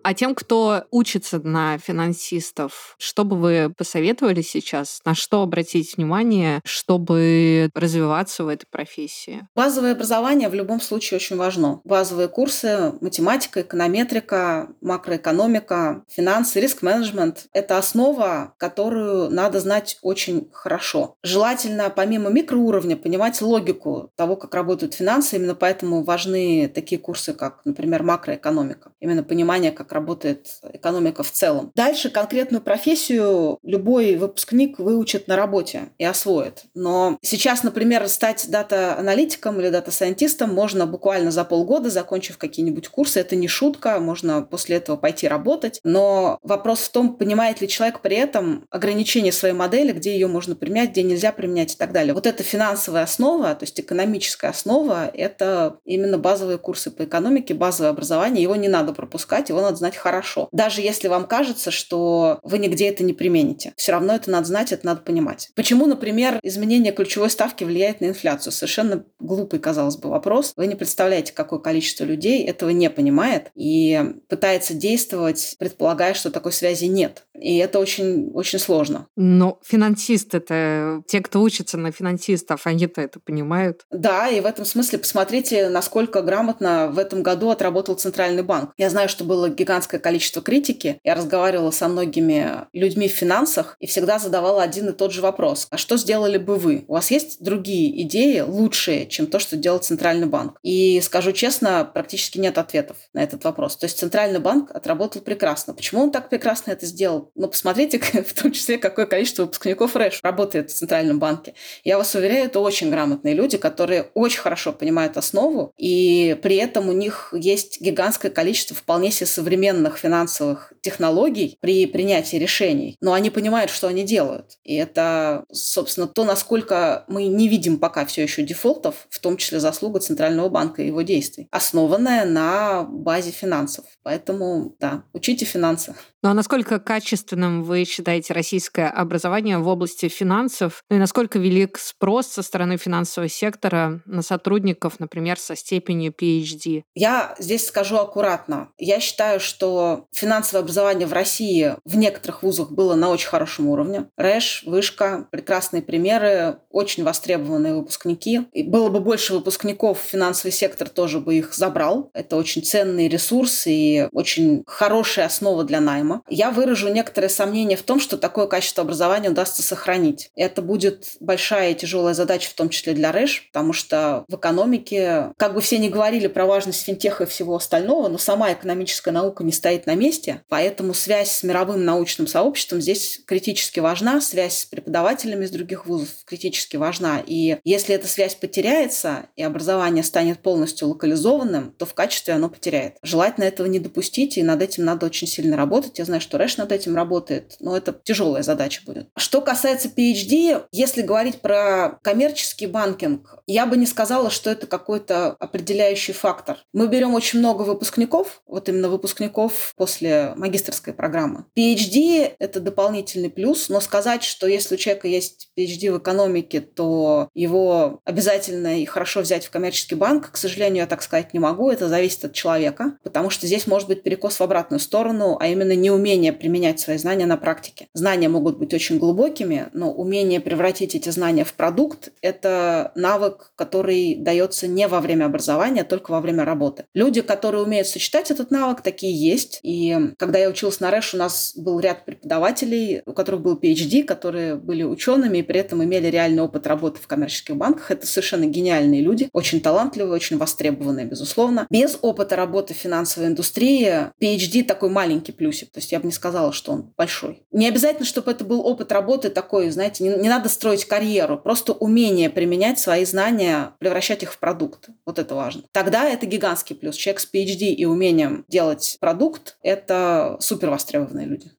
А 0.03 0.13
тем, 0.13 0.35
кто 0.35 0.83
учится 0.91 1.39
на 1.39 1.77
финансистов, 1.77 2.95
что 2.99 3.23
бы 3.23 3.37
вы 3.37 3.73
посоветовали 3.75 4.41
сейчас? 4.41 4.99
На 5.05 5.15
что 5.15 5.41
обратить 5.41 5.95
внимание, 5.95 6.59
чтобы 6.65 7.69
развиваться 7.73 8.43
в 8.43 8.49
этой 8.49 8.65
профессии? 8.69 9.47
Базовое 9.55 9.93
образование 9.93 10.49
в 10.49 10.53
любом 10.53 10.81
случае 10.81 11.17
очень 11.17 11.37
важно. 11.37 11.79
Базовые 11.85 12.27
курсы, 12.27 12.93
математика, 12.99 13.61
эконометрика, 13.61 14.67
макроэкономика, 14.81 16.03
финансы, 16.09 16.59
риск-менеджмент– 16.59 17.45
это 17.53 17.77
основа, 17.77 18.53
которую 18.57 19.29
надо 19.29 19.61
знать 19.61 19.97
очень 20.01 20.49
хорошо. 20.51 21.15
Желательно 21.23 21.89
помимо 21.89 22.29
микроуровня 22.29 22.97
понимать 22.97 23.41
логику 23.41 24.11
того, 24.17 24.35
как 24.35 24.53
работают 24.53 24.95
финансы. 24.95 25.37
Именно 25.37 25.55
поэтому 25.55 26.03
важны 26.03 26.69
такие 26.73 26.99
курсы, 26.99 27.33
как, 27.33 27.61
например, 27.63 28.03
макроэкономика. 28.03 28.91
Именно 28.99 29.23
понимание, 29.23 29.71
как 29.71 29.92
работает 29.93 30.47
экономика 30.71 31.23
в 31.23 31.31
целом. 31.31 31.71
Дальше 31.75 32.09
конкретную 32.09 32.61
профессию 32.61 33.59
любой 33.63 34.15
выпускник 34.15 34.79
выучит 34.79 35.27
на 35.27 35.35
работе 35.35 35.89
и 35.97 36.05
освоит. 36.05 36.63
Но 36.73 37.17
сейчас, 37.21 37.63
например, 37.63 38.07
стать 38.09 38.47
дата-аналитиком 38.49 39.59
или 39.59 39.69
дата-сайентистом 39.69 40.53
можно 40.53 40.85
буквально 40.85 41.31
за 41.31 41.43
полгода, 41.43 41.89
закончив 41.89 42.37
какие-нибудь 42.37 42.87
курсы. 42.89 43.19
Это 43.19 43.35
не 43.35 43.47
шутка, 43.47 43.99
можно 43.99 44.41
после 44.41 44.77
этого 44.77 44.97
пойти 44.97 45.27
работать. 45.27 45.79
Но 45.83 46.39
вопрос 46.41 46.79
в 46.79 46.91
том, 46.91 47.15
понимает 47.15 47.61
ли 47.61 47.67
человек 47.67 48.01
при 48.01 48.17
этом 48.17 48.65
ограничения 48.69 49.31
своей 49.31 49.53
модели, 49.53 49.91
где 49.91 50.13
ее 50.13 50.27
можно 50.27 50.55
применять, 50.55 50.91
где 50.91 51.03
нельзя 51.03 51.31
применять 51.31 51.73
и 51.73 51.77
так 51.77 51.91
далее. 51.91 52.13
Вот 52.13 52.27
эта 52.27 52.43
финансовая 52.43 53.03
основа, 53.03 53.53
то 53.55 53.63
есть 53.63 53.79
экономическая 53.79 54.49
основа, 54.49 55.07
это 55.07 55.77
именно 55.85 56.17
базовые 56.17 56.57
курсы 56.57 56.91
по 56.91 57.03
экономике, 57.03 57.53
базовое 57.53 57.91
образование. 57.91 58.43
Его 58.43 58.55
не 58.55 58.67
надо 58.67 58.93
пропускать, 58.93 59.49
его 59.49 59.61
надо 59.61 59.77
знать 59.83 59.97
хорошо. 59.97 60.47
Даже 60.53 60.79
если 60.79 61.09
вам 61.09 61.27
кажется, 61.27 61.69
что 61.69 62.39
вы 62.41 62.57
нигде 62.57 62.87
это 62.87 63.03
не 63.03 63.11
примените. 63.11 63.73
Все 63.75 63.91
равно 63.91 64.15
это 64.15 64.31
надо 64.31 64.47
знать, 64.47 64.71
это 64.71 64.85
надо 64.85 65.01
понимать. 65.01 65.49
Почему, 65.55 65.87
например, 65.87 66.39
изменение 66.41 66.93
ключевой 66.93 67.29
ставки 67.29 67.65
влияет 67.65 67.99
на 67.99 68.05
инфляцию? 68.05 68.53
Совершенно 68.53 69.03
глупый, 69.19 69.59
казалось 69.59 69.97
бы, 69.97 70.09
вопрос. 70.09 70.53
Вы 70.55 70.67
не 70.67 70.75
представляете, 70.75 71.33
какое 71.33 71.59
количество 71.59 72.05
людей 72.05 72.45
этого 72.45 72.69
не 72.69 72.89
понимает 72.89 73.51
и 73.55 74.01
пытается 74.29 74.73
действовать, 74.73 75.55
предполагая, 75.59 76.13
что 76.13 76.31
такой 76.31 76.53
связи 76.53 76.85
нет. 76.85 77.25
И 77.37 77.57
это 77.57 77.79
очень, 77.79 78.31
очень 78.33 78.59
сложно. 78.59 79.07
Но 79.17 79.59
финансисты 79.65 80.37
это 80.37 81.03
те, 81.07 81.19
кто 81.19 81.41
учится 81.41 81.77
на 81.77 81.91
финансистов, 81.91 82.65
они-то 82.65 83.01
это 83.01 83.19
понимают. 83.19 83.85
Да, 83.91 84.29
и 84.29 84.39
в 84.39 84.45
этом 84.45 84.63
смысле 84.63 84.99
посмотрите, 84.99 85.67
насколько 85.67 86.21
грамотно 86.21 86.87
в 86.89 86.99
этом 86.99 87.21
году 87.21 87.49
отработал 87.49 87.95
Центральный 87.95 88.43
банк. 88.43 88.71
Я 88.77 88.89
знаю, 88.89 89.09
что 89.09 89.25
было 89.25 89.49
гигантское 89.49 89.72
количество 89.81 90.41
критики. 90.41 90.99
Я 91.03 91.15
разговаривала 91.15 91.71
со 91.71 91.87
многими 91.87 92.65
людьми 92.73 93.07
в 93.07 93.11
финансах 93.11 93.75
и 93.79 93.87
всегда 93.87 94.19
задавала 94.19 94.63
один 94.63 94.89
и 94.89 94.93
тот 94.93 95.11
же 95.11 95.21
вопрос. 95.21 95.67
А 95.69 95.77
что 95.77 95.97
сделали 95.97 96.37
бы 96.37 96.55
вы? 96.57 96.85
У 96.87 96.93
вас 96.93 97.11
есть 97.11 97.43
другие 97.43 98.01
идеи 98.03 98.39
лучшие, 98.39 99.07
чем 99.07 99.27
то, 99.27 99.39
что 99.39 99.57
делал 99.57 99.79
Центральный 99.79 100.27
банк? 100.27 100.59
И 100.63 101.01
скажу 101.01 101.31
честно, 101.31 101.89
практически 101.91 102.37
нет 102.37 102.57
ответов 102.57 102.97
на 103.13 103.23
этот 103.23 103.43
вопрос. 103.43 103.77
То 103.77 103.85
есть 103.85 103.97
Центральный 103.97 104.39
банк 104.39 104.71
отработал 104.71 105.21
прекрасно. 105.21 105.73
Почему 105.73 106.03
он 106.03 106.11
так 106.11 106.29
прекрасно 106.29 106.71
это 106.71 106.85
сделал? 106.85 107.31
Ну, 107.35 107.47
посмотрите, 107.47 107.99
в 108.27 108.33
том 108.33 108.51
числе, 108.51 108.77
какое 108.77 109.05
количество 109.05 109.43
выпускников 109.43 109.95
РЭШ 109.95 110.19
работает 110.23 110.71
в 110.71 110.73
Центральном 110.73 111.19
банке. 111.19 111.53
Я 111.83 111.97
вас 111.97 112.13
уверяю, 112.15 112.45
это 112.45 112.59
очень 112.59 112.89
грамотные 112.89 113.33
люди, 113.33 113.57
которые 113.57 114.09
очень 114.13 114.39
хорошо 114.39 114.73
понимают 114.73 115.17
основу, 115.17 115.73
и 115.77 116.37
при 116.41 116.57
этом 116.57 116.89
у 116.89 116.91
них 116.91 117.33
есть 117.33 117.81
гигантское 117.81 118.31
количество 118.31 118.75
вполне 118.75 119.11
себе 119.11 119.27
современных 119.27 119.62
финансовых 119.97 120.73
технологий 120.81 121.57
при 121.61 121.85
принятии 121.85 122.37
решений. 122.37 122.97
Но 123.01 123.13
они 123.13 123.29
понимают, 123.29 123.71
что 123.71 123.87
они 123.87 124.03
делают. 124.03 124.57
И 124.63 124.75
это, 124.75 125.45
собственно, 125.51 126.07
то, 126.07 126.23
насколько 126.25 127.05
мы 127.07 127.25
не 127.25 127.47
видим 127.47 127.79
пока 127.79 128.05
все 128.05 128.23
еще 128.23 128.43
дефолтов, 128.43 129.07
в 129.09 129.19
том 129.19 129.37
числе 129.37 129.59
заслуга 129.59 129.99
Центрального 129.99 130.49
банка 130.49 130.81
и 130.81 130.87
его 130.87 131.01
действий, 131.01 131.47
основанная 131.51 132.25
на 132.25 132.83
базе 132.83 133.31
финансов. 133.31 133.85
Поэтому, 134.03 134.75
да, 134.79 135.03
учите 135.13 135.45
финансы. 135.45 135.95
Ну 136.23 136.29
а 136.29 136.33
насколько 136.33 136.79
качественным 136.79 137.63
вы 137.63 137.83
считаете 137.83 138.33
российское 138.33 138.87
образование 138.87 139.57
в 139.57 139.67
области 139.67 140.07
финансов? 140.07 140.81
Ну 140.89 140.95
и 140.95 140.99
насколько 140.99 141.37
велик 141.37 141.77
спрос 141.77 142.27
со 142.27 142.41
стороны 142.41 142.77
финансового 142.77 143.27
сектора 143.27 143.99
на 144.05 144.21
сотрудников, 144.21 145.01
например, 145.01 145.37
со 145.37 145.57
степенью 145.57 146.13
PhD? 146.13 146.83
Я 146.95 147.35
здесь 147.39 147.67
скажу 147.67 147.97
аккуратно. 147.97 148.69
Я 148.77 149.01
считаю, 149.01 149.41
что 149.41 150.05
финансовое 150.13 150.61
образование 150.61 151.07
в 151.07 151.11
России 151.11 151.75
в 151.83 151.97
некоторых 151.97 152.41
вузах 152.41 152.71
было 152.71 152.95
на 152.95 153.09
очень 153.09 153.27
хорошем 153.27 153.67
уровне. 153.67 154.05
РЭШ, 154.15 154.63
Вышка, 154.65 155.27
прекрасные 155.29 155.81
примеры, 155.81 156.59
очень 156.69 157.03
востребованные 157.03 157.75
выпускники. 157.75 158.43
И 158.53 158.63
было 158.63 158.87
бы 158.87 159.01
больше 159.01 159.33
выпускников, 159.33 159.99
финансовый 159.99 160.51
сектор 160.51 160.87
тоже 160.87 161.19
бы 161.19 161.35
их 161.35 161.53
забрал. 161.53 162.11
Это 162.13 162.37
очень 162.37 162.63
ценный 162.63 163.09
ресурс 163.09 163.63
и 163.67 164.07
очень 164.13 164.63
хорошая 164.65 165.25
основа 165.25 165.65
для 165.65 165.81
найма 165.81 166.12
проблема. 166.13 166.23
Я 166.29 166.51
выражу 166.51 166.89
некоторые 166.89 167.29
сомнения 167.29 167.75
в 167.75 167.83
том, 167.83 167.99
что 167.99 168.17
такое 168.17 168.47
качество 168.47 168.83
образования 168.83 169.29
удастся 169.29 169.61
сохранить. 169.61 170.29
Это 170.35 170.61
будет 170.61 171.15
большая 171.19 171.71
и 171.71 171.75
тяжелая 171.75 172.13
задача, 172.13 172.49
в 172.49 172.53
том 172.53 172.69
числе 172.69 172.93
для 172.93 173.11
РЭШ, 173.11 173.49
потому 173.51 173.73
что 173.73 174.25
в 174.27 174.35
экономике, 174.35 175.31
как 175.37 175.53
бы 175.53 175.61
все 175.61 175.77
не 175.77 175.89
говорили 175.89 176.27
про 176.27 176.45
важность 176.45 176.83
финтеха 176.83 177.23
и 177.23 177.27
всего 177.27 177.55
остального, 177.55 178.07
но 178.07 178.17
сама 178.17 178.51
экономическая 178.53 179.11
наука 179.11 179.43
не 179.43 179.51
стоит 179.51 179.85
на 179.85 179.95
месте, 179.95 180.43
поэтому 180.49 180.93
связь 180.93 181.31
с 181.31 181.43
мировым 181.43 181.85
научным 181.85 182.27
сообществом 182.27 182.81
здесь 182.81 183.21
критически 183.25 183.79
важна, 183.79 184.21
связь 184.21 184.59
с 184.59 184.65
преподавателями 184.65 185.45
из 185.45 185.51
других 185.51 185.85
вузов 185.85 186.09
критически 186.25 186.77
важна. 186.77 187.21
И 187.25 187.57
если 187.63 187.95
эта 187.95 188.07
связь 188.07 188.35
потеряется, 188.35 189.27
и 189.35 189.43
образование 189.43 190.03
станет 190.03 190.39
полностью 190.39 190.87
локализованным, 190.89 191.71
то 191.77 191.85
в 191.85 191.93
качестве 191.93 192.33
оно 192.33 192.49
потеряет. 192.49 192.97
Желательно 193.01 193.45
этого 193.45 193.67
не 193.67 193.79
допустить, 193.79 194.37
и 194.37 194.43
над 194.43 194.61
этим 194.61 194.85
надо 194.85 195.05
очень 195.05 195.27
сильно 195.27 195.57
работать. 195.57 195.99
Я 196.03 196.05
знаю, 196.05 196.19
что 196.19 196.37
Рэш 196.37 196.57
над 196.57 196.73
этим 196.73 196.97
работает, 196.97 197.55
но 197.61 197.77
это 197.77 197.97
тяжелая 198.03 198.43
задача 198.43 198.81
будет. 198.85 199.07
Что 199.15 199.39
касается 199.39 199.87
PhD, 199.87 200.65
если 200.73 201.01
говорить 201.01 201.39
про 201.39 201.97
коммерческий 202.01 202.67
банкинг, 202.67 203.37
я 203.47 203.65
бы 203.65 203.77
не 203.77 203.85
сказала, 203.85 204.29
что 204.29 204.49
это 204.49 204.67
какой-то 204.67 205.37
определяющий 205.39 206.11
фактор. 206.11 206.57
Мы 206.73 206.89
берем 206.89 207.13
очень 207.13 207.39
много 207.39 207.61
выпускников, 207.61 208.41
вот 208.45 208.67
именно 208.67 208.89
выпускников 208.89 209.73
после 209.77 210.33
магистрской 210.35 210.91
программы. 210.91 211.45
PhD– 211.57 212.33
это 212.39 212.59
дополнительный 212.59 213.29
плюс, 213.29 213.69
но 213.69 213.79
сказать, 213.79 214.23
что 214.23 214.45
если 214.45 214.75
у 214.75 214.77
человека 214.77 215.07
есть 215.07 215.51
PhD 215.57 215.89
в 215.89 215.99
экономике, 215.99 216.59
то 216.59 217.29
его 217.33 218.01
обязательно 218.03 218.81
и 218.81 218.83
хорошо 218.83 219.21
взять 219.21 219.45
в 219.45 219.51
коммерческий 219.51 219.95
банк, 219.95 220.31
к 220.31 220.35
сожалению, 220.35 220.81
я 220.81 220.87
так 220.87 221.01
сказать 221.01 221.33
не 221.33 221.39
могу, 221.39 221.71
это 221.71 221.87
зависит 221.87 222.25
от 222.25 222.33
человека, 222.33 222.97
потому 223.03 223.29
что 223.29 223.47
здесь 223.47 223.67
может 223.67 223.87
быть 223.87 224.03
перекос 224.03 224.41
в 224.41 224.43
обратную 224.43 224.81
сторону, 224.81 225.37
а 225.39 225.47
именно 225.47 225.75
не 225.75 225.92
неумение 225.93 226.33
применять 226.33 226.79
свои 226.79 226.97
знания 226.97 227.25
на 227.25 227.37
практике. 227.37 227.87
Знания 227.93 228.29
могут 228.29 228.57
быть 228.57 228.73
очень 228.73 228.97
глубокими, 228.97 229.67
но 229.73 229.91
умение 229.91 230.39
превратить 230.39 230.95
эти 230.95 231.09
знания 231.09 231.43
в 231.43 231.53
продукт– 231.53 232.09
это 232.21 232.91
навык, 232.95 233.53
который 233.55 234.15
дается 234.15 234.67
не 234.67 234.87
во 234.87 234.99
время 234.99 235.25
образования, 235.25 235.81
а 235.81 235.85
только 235.85 236.11
во 236.11 236.21
время 236.21 236.45
работы. 236.45 236.85
Люди, 236.93 237.21
которые 237.21 237.63
умеют 237.63 237.87
сочетать 237.87 238.31
этот 238.31 238.51
навык, 238.51 238.81
такие 238.81 239.13
есть. 239.13 239.59
И 239.63 239.97
когда 240.17 240.39
я 240.39 240.49
училась 240.49 240.79
на 240.79 240.91
РЭШ, 240.91 241.13
у 241.13 241.17
нас 241.17 241.53
был 241.55 241.79
ряд 241.79 242.05
преподавателей, 242.05 243.01
у 243.05 243.13
которых 243.13 243.41
был 243.41 243.57
PhD, 243.57 244.03
которые 244.03 244.55
были 244.55 244.83
учеными 244.83 245.39
и 245.39 245.43
при 245.43 245.59
этом 245.59 245.83
имели 245.83 246.07
реальный 246.07 246.41
опыт 246.41 246.67
работы 246.67 246.99
в 246.99 247.07
коммерческих 247.07 247.55
банках. 247.55 247.91
Это 247.91 248.07
совершенно 248.07 248.45
гениальные 248.45 249.01
люди, 249.01 249.29
очень 249.31 249.61
талантливые, 249.61 250.15
очень 250.15 250.37
востребованные, 250.37 251.05
безусловно. 251.05 251.67
Без 251.69 251.97
опыта 252.01 252.35
работы 252.35 252.73
в 252.73 252.77
финансовой 252.77 253.29
индустрии 253.29 254.11
PhD 254.21 254.63
такой 254.63 254.89
маленький 254.89 255.31
плюсик. 255.31 255.71
То 255.71 255.79
есть 255.83 255.91
я 255.91 255.99
бы 255.99 256.05
не 256.05 256.11
сказала, 256.11 256.51
что 256.51 256.71
он 256.71 256.93
большой. 256.97 257.43
Не 257.51 257.67
обязательно, 257.67 258.05
чтобы 258.05 258.31
это 258.31 258.43
был 258.43 258.65
опыт 258.65 258.91
работы 258.91 259.29
такой, 259.29 259.69
знаете, 259.69 260.03
не, 260.03 260.09
не 260.09 260.29
надо 260.29 260.49
строить 260.49 260.85
карьеру, 260.85 261.37
просто 261.37 261.73
умение 261.73 262.29
применять 262.29 262.79
свои 262.79 263.05
знания, 263.05 263.75
превращать 263.79 264.23
их 264.23 264.33
в 264.33 264.39
продукт. 264.39 264.89
Вот 265.05 265.19
это 265.19 265.35
важно. 265.35 265.63
Тогда 265.71 266.09
это 266.09 266.25
гигантский 266.25 266.75
плюс. 266.75 266.95
Человек 266.95 267.19
с 267.19 267.29
PhD 267.31 267.67
и 267.67 267.85
умением 267.85 268.45
делать 268.47 268.97
продукт– 268.99 269.57
это 269.61 270.37
супер 270.39 270.69
востребованные 270.69 271.27
люди. 271.27 271.51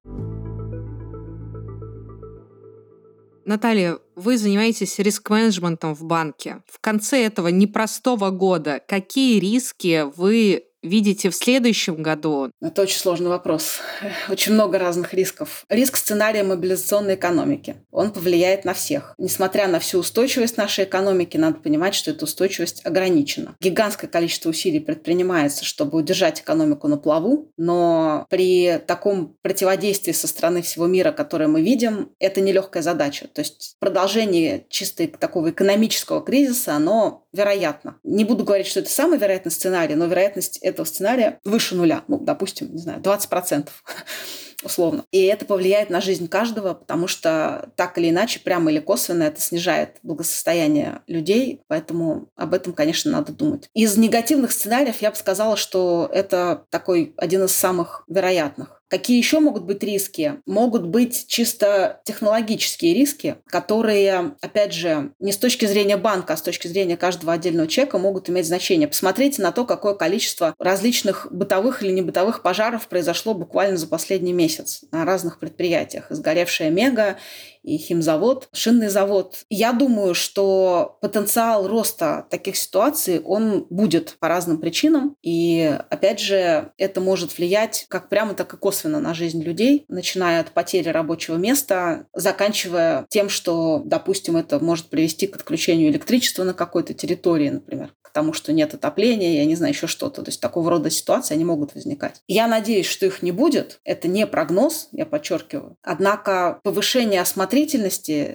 Наталья, 3.44 3.98
вы 4.16 4.38
занимаетесь 4.38 4.98
риск-менеджментом 4.98 5.94
в 5.94 6.02
банке. 6.04 6.62
В 6.66 6.80
конце 6.80 7.26
этого 7.26 7.48
непростого 7.48 8.30
года 8.30 8.80
какие 8.86 9.38
риски 9.38 10.06
вы 10.16 10.64
видите 10.84 11.30
в 11.30 11.34
следующем 11.34 12.02
году? 12.02 12.50
Это 12.60 12.82
очень 12.82 12.98
сложный 12.98 13.28
вопрос. 13.28 13.80
Очень 14.28 14.52
много 14.52 14.78
разных 14.78 15.14
рисков. 15.14 15.64
Риск 15.68 15.96
сценария 15.96 16.44
мобилизационной 16.44 17.14
экономики. 17.14 17.76
он 17.90 18.12
повлияет 18.12 18.64
на 18.64 18.74
всех. 18.74 19.14
Несмотря 19.18 19.66
на 19.66 19.80
всю 19.80 19.98
устойчивость 19.98 20.56
нашей 20.56 20.84
экономики, 20.84 21.36
надо 21.36 21.58
понимать, 21.58 21.94
что 21.94 22.10
эта 22.10 22.24
устойчивость 22.24 22.84
ограничена. 22.84 23.56
Гигантское 23.60 24.08
количество 24.08 24.50
усилий 24.50 24.80
предпринимается, 24.80 25.64
чтобы 25.64 25.98
удержать 25.98 26.40
экономику 26.40 26.86
на 26.88 26.98
плаву, 26.98 27.50
но 27.56 28.26
при 28.28 28.78
таком 28.86 29.36
противодействии 29.42 30.12
со 30.12 30.28
стороны 30.28 30.62
всего 30.62 30.86
мира, 30.86 31.12
которое 31.12 31.48
мы 31.48 31.62
видим, 31.62 32.10
это 32.18 32.40
нелегкая 32.40 32.82
задача. 32.82 33.26
То 33.28 33.40
есть 33.40 33.76
продолжение 33.78 34.66
чисто 34.68 35.06
такого 35.08 35.50
экономического 35.50 36.20
кризиса, 36.22 36.74
оно 36.74 37.24
вероятно. 37.32 37.98
Не 38.04 38.24
буду 38.24 38.44
говорить, 38.44 38.66
что 38.66 38.80
это 38.80 38.90
самый 38.90 39.18
вероятный 39.18 39.50
сценарий, 39.50 39.94
но 39.94 40.06
вероятность 40.06 40.58
этого 40.74 40.86
сценария 40.86 41.40
выше 41.44 41.74
нуля. 41.74 42.04
Ну, 42.08 42.18
допустим, 42.18 42.72
не 42.72 42.78
знаю, 42.78 43.00
20% 43.00 43.68
условно. 44.64 45.04
И 45.10 45.22
это 45.22 45.44
повлияет 45.44 45.90
на 45.90 46.00
жизнь 46.00 46.28
каждого, 46.28 46.74
потому 46.74 47.06
что 47.06 47.70
так 47.76 47.98
или 47.98 48.10
иначе, 48.10 48.40
прямо 48.40 48.70
или 48.70 48.80
косвенно, 48.80 49.24
это 49.24 49.40
снижает 49.40 49.96
благосостояние 50.02 51.00
людей, 51.06 51.60
поэтому 51.68 52.28
об 52.36 52.54
этом, 52.54 52.72
конечно, 52.72 53.10
надо 53.10 53.32
думать. 53.32 53.68
Из 53.74 53.96
негативных 53.96 54.52
сценариев 54.52 55.00
я 55.00 55.10
бы 55.10 55.16
сказала, 55.16 55.56
что 55.56 56.10
это 56.12 56.64
такой 56.70 57.14
один 57.16 57.44
из 57.44 57.52
самых 57.52 58.04
вероятных. 58.08 58.82
Какие 58.94 59.18
еще 59.18 59.40
могут 59.40 59.64
быть 59.64 59.82
риски? 59.82 60.36
Могут 60.46 60.86
быть 60.86 61.26
чисто 61.26 62.00
технологические 62.04 62.94
риски, 62.94 63.38
которые, 63.48 64.36
опять 64.40 64.72
же, 64.72 65.10
не 65.18 65.32
с 65.32 65.36
точки 65.36 65.66
зрения 65.66 65.96
банка, 65.96 66.34
а 66.34 66.36
с 66.36 66.42
точки 66.42 66.68
зрения 66.68 66.96
каждого 66.96 67.32
отдельного 67.32 67.66
человека 67.66 67.98
могут 67.98 68.30
иметь 68.30 68.46
значение. 68.46 68.86
Посмотрите 68.86 69.42
на 69.42 69.50
то, 69.50 69.64
какое 69.64 69.94
количество 69.94 70.54
различных 70.60 71.26
бытовых 71.32 71.82
или 71.82 71.90
небытовых 71.90 72.40
пожаров 72.42 72.86
произошло 72.86 73.34
буквально 73.34 73.78
за 73.78 73.88
последний 73.88 74.32
месяц 74.32 74.84
на 74.92 75.04
разных 75.04 75.40
предприятиях. 75.40 76.06
Сгоревшая 76.10 76.70
Мега 76.70 77.16
и 77.64 77.78
химзавод, 77.78 78.48
шинный 78.52 78.88
завод. 78.88 79.44
Я 79.48 79.72
думаю, 79.72 80.14
что 80.14 80.98
потенциал 81.00 81.66
роста 81.66 82.26
таких 82.30 82.56
ситуаций, 82.56 83.20
он 83.20 83.66
будет 83.70 84.16
по 84.20 84.28
разным 84.28 84.58
причинам. 84.58 85.16
И, 85.22 85.78
опять 85.90 86.20
же, 86.20 86.72
это 86.78 87.00
может 87.00 87.36
влиять 87.36 87.86
как 87.88 88.08
прямо, 88.08 88.34
так 88.34 88.52
и 88.54 88.56
косвенно 88.56 89.00
на 89.00 89.14
жизнь 89.14 89.42
людей, 89.42 89.84
начиная 89.88 90.40
от 90.40 90.50
потери 90.50 90.90
рабочего 90.90 91.36
места, 91.36 92.06
заканчивая 92.12 93.06
тем, 93.08 93.28
что, 93.28 93.82
допустим, 93.84 94.36
это 94.36 94.60
может 94.60 94.90
привести 94.90 95.26
к 95.26 95.36
отключению 95.36 95.90
электричества 95.90 96.44
на 96.44 96.54
какой-то 96.54 96.94
территории, 96.94 97.50
например 97.50 97.90
тому, 98.14 98.32
что 98.32 98.52
нет 98.52 98.72
отопления, 98.72 99.34
я 99.34 99.44
не 99.44 99.56
знаю, 99.56 99.74
еще 99.74 99.88
что-то. 99.88 100.22
То 100.22 100.28
есть 100.28 100.40
такого 100.40 100.70
рода 100.70 100.88
ситуации, 100.88 101.34
они 101.34 101.44
могут 101.44 101.74
возникать. 101.74 102.22
Я 102.28 102.46
надеюсь, 102.46 102.86
что 102.86 103.04
их 103.04 103.22
не 103.22 103.32
будет. 103.32 103.80
Это 103.84 104.06
не 104.06 104.26
прогноз, 104.26 104.88
я 104.92 105.04
подчеркиваю. 105.04 105.76
Однако 105.82 106.60
повышение 106.62 107.20
осмотрительности 107.20 107.53